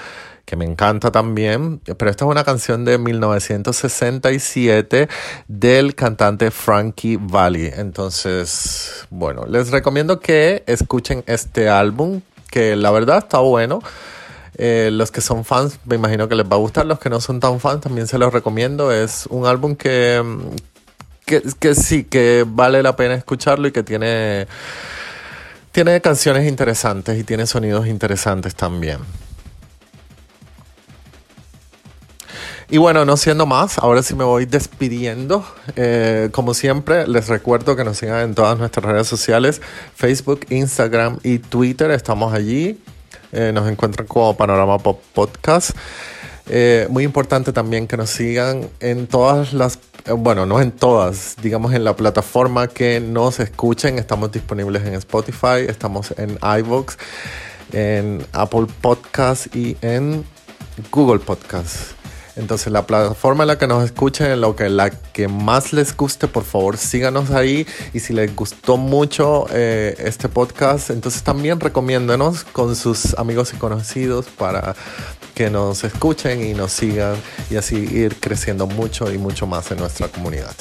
que 0.44 0.57
me 0.57 0.64
encanta 0.64 1.11
también, 1.11 1.81
pero 1.96 2.11
esta 2.11 2.24
es 2.24 2.31
una 2.31 2.44
canción 2.44 2.85
de 2.85 2.98
1967 2.98 5.09
del 5.48 5.94
cantante 5.94 6.50
Frankie 6.50 7.16
Valli. 7.16 7.70
Entonces, 7.74 9.07
bueno, 9.11 9.46
les 9.46 9.70
recomiendo 9.70 10.20
que 10.20 10.62
escuchen 10.66 11.22
este 11.26 11.68
álbum, 11.68 12.20
que 12.50 12.76
la 12.76 12.90
verdad 12.90 13.18
está 13.18 13.38
bueno. 13.38 13.81
Eh, 14.62 14.90
los 14.92 15.11
que 15.11 15.20
son 15.20 15.44
fans, 15.44 15.79
me 15.87 15.94
imagino 15.94 16.29
que 16.29 16.35
les 16.35 16.44
va 16.44 16.57
a 16.57 16.59
gustar. 16.59 16.85
Los 16.85 16.98
que 16.98 17.09
no 17.09 17.20
son 17.20 17.40
tan 17.40 17.61
fans, 17.61 17.83
también 17.83 18.07
se 18.07 18.18
los 18.18 18.33
recomiendo. 18.33 18.92
Es 18.92 19.26
un 19.31 19.46
álbum 19.46 19.76
que, 19.76 20.22
que, 21.24 21.42
que 21.59 21.74
sí, 21.74 22.05
que 22.05 22.44
vale 22.46 22.83
la 22.83 22.96
pena 22.96 23.14
escucharlo 23.14 23.68
y 23.68 23.72
que 23.72 23.83
tiene, 23.83 24.46
tiene 25.72 26.00
canciones 26.00 26.48
interesantes 26.48 27.18
y 27.18 27.24
tiene 27.24 27.46
sonidos 27.46 27.87
interesantes 27.87 28.55
también. 28.55 28.98
Y 32.73 32.79
bueno, 32.79 33.05
no 33.05 33.17
siendo 33.17 33.47
más, 33.47 33.79
ahora 33.79 34.01
sí 34.01 34.15
me 34.15 34.23
voy 34.23 34.47
despidiendo. 34.47 35.45
Eh, 35.75 36.29
como 36.31 36.55
siempre, 36.55 37.05
les 37.09 37.27
recuerdo 37.27 37.75
que 37.75 37.83
nos 37.83 37.99
sigan 37.99 38.21
en 38.21 38.35
todas 38.37 38.57
nuestras 38.61 38.87
redes 38.87 39.09
sociales, 39.09 39.61
Facebook, 39.97 40.47
Instagram 40.51 41.19
y 41.25 41.41
Twitter. 41.41 41.91
Estamos 41.91 42.33
allí. 42.33 42.81
Eh, 43.33 43.51
nos 43.53 43.69
encuentran 43.69 44.07
como 44.07 44.37
Panorama 44.37 44.79
Pop 44.79 45.03
Podcast. 45.13 45.73
Eh, 46.49 46.87
muy 46.91 47.03
importante 47.03 47.53
también 47.53 47.89
que 47.89 47.97
nos 47.97 48.11
sigan 48.11 48.69
en 48.79 49.09
todas 49.09 49.53
las, 49.53 49.81
bueno, 50.17 50.47
no 50.47 50.61
en 50.61 50.71
todas, 50.71 51.35
digamos 51.43 51.75
en 51.75 51.83
la 51.83 51.97
plataforma 51.97 52.69
que 52.69 53.01
nos 53.01 53.41
escuchen. 53.41 53.99
Estamos 53.99 54.31
disponibles 54.31 54.85
en 54.87 54.95
Spotify, 54.95 55.67
estamos 55.67 56.15
en 56.17 56.39
iVoox, 56.61 56.95
en 57.73 58.25
Apple 58.33 58.67
Podcast 58.81 59.55
y 59.57 59.77
en 59.83 60.25
Google 60.93 61.19
Podcast. 61.19 62.00
Entonces, 62.40 62.72
la 62.72 62.87
plataforma 62.87 63.44
en 63.44 63.48
la 63.48 63.59
que 63.59 63.66
nos 63.66 63.85
escuchen, 63.85 64.40
lo 64.40 64.57
que, 64.57 64.68
la 64.70 64.90
que 64.90 65.29
más 65.29 65.72
les 65.72 65.94
guste, 65.94 66.26
por 66.26 66.44
favor, 66.44 66.79
síganos 66.79 67.31
ahí. 67.31 67.66
Y 67.92 68.00
si 68.00 68.14
les 68.14 68.35
gustó 68.35 68.79
mucho 68.79 69.46
eh, 69.53 69.94
este 69.98 70.29
podcast, 70.29 70.90
entonces 70.90 71.22
también 71.22 71.61
recomiéndenos 71.61 72.44
con 72.44 72.74
sus 72.74 73.14
amigos 73.18 73.53
y 73.53 73.57
conocidos 73.57 74.26
para 74.26 74.74
que 75.35 75.50
nos 75.50 75.85
escuchen 75.85 76.42
y 76.42 76.55
nos 76.55 76.72
sigan 76.72 77.16
y 77.50 77.57
así 77.57 77.76
ir 77.76 78.16
creciendo 78.18 78.66
mucho 78.66 79.12
y 79.12 79.18
mucho 79.18 79.46
más 79.46 79.70
en 79.70 79.79
nuestra 79.79 80.09
comunidad. 80.09 80.55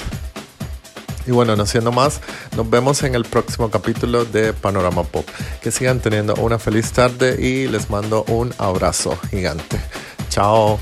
Y 1.25 1.31
bueno, 1.31 1.55
no 1.55 1.65
siendo 1.65 1.91
más, 1.91 2.21
nos 2.57 2.69
vemos 2.69 3.03
en 3.03 3.15
el 3.15 3.23
próximo 3.23 3.69
capítulo 3.69 4.25
de 4.25 4.51
Panorama 4.51 5.03
Pop. 5.03 5.25
Que 5.61 5.71
sigan 5.71 5.99
teniendo 5.99 6.33
una 6.35 6.59
feliz 6.59 6.91
tarde 6.91 7.37
y 7.39 7.67
les 7.67 7.89
mando 7.89 8.23
un 8.27 8.53
abrazo 8.57 9.17
gigante. 9.29 9.79
Chao. 10.29 10.79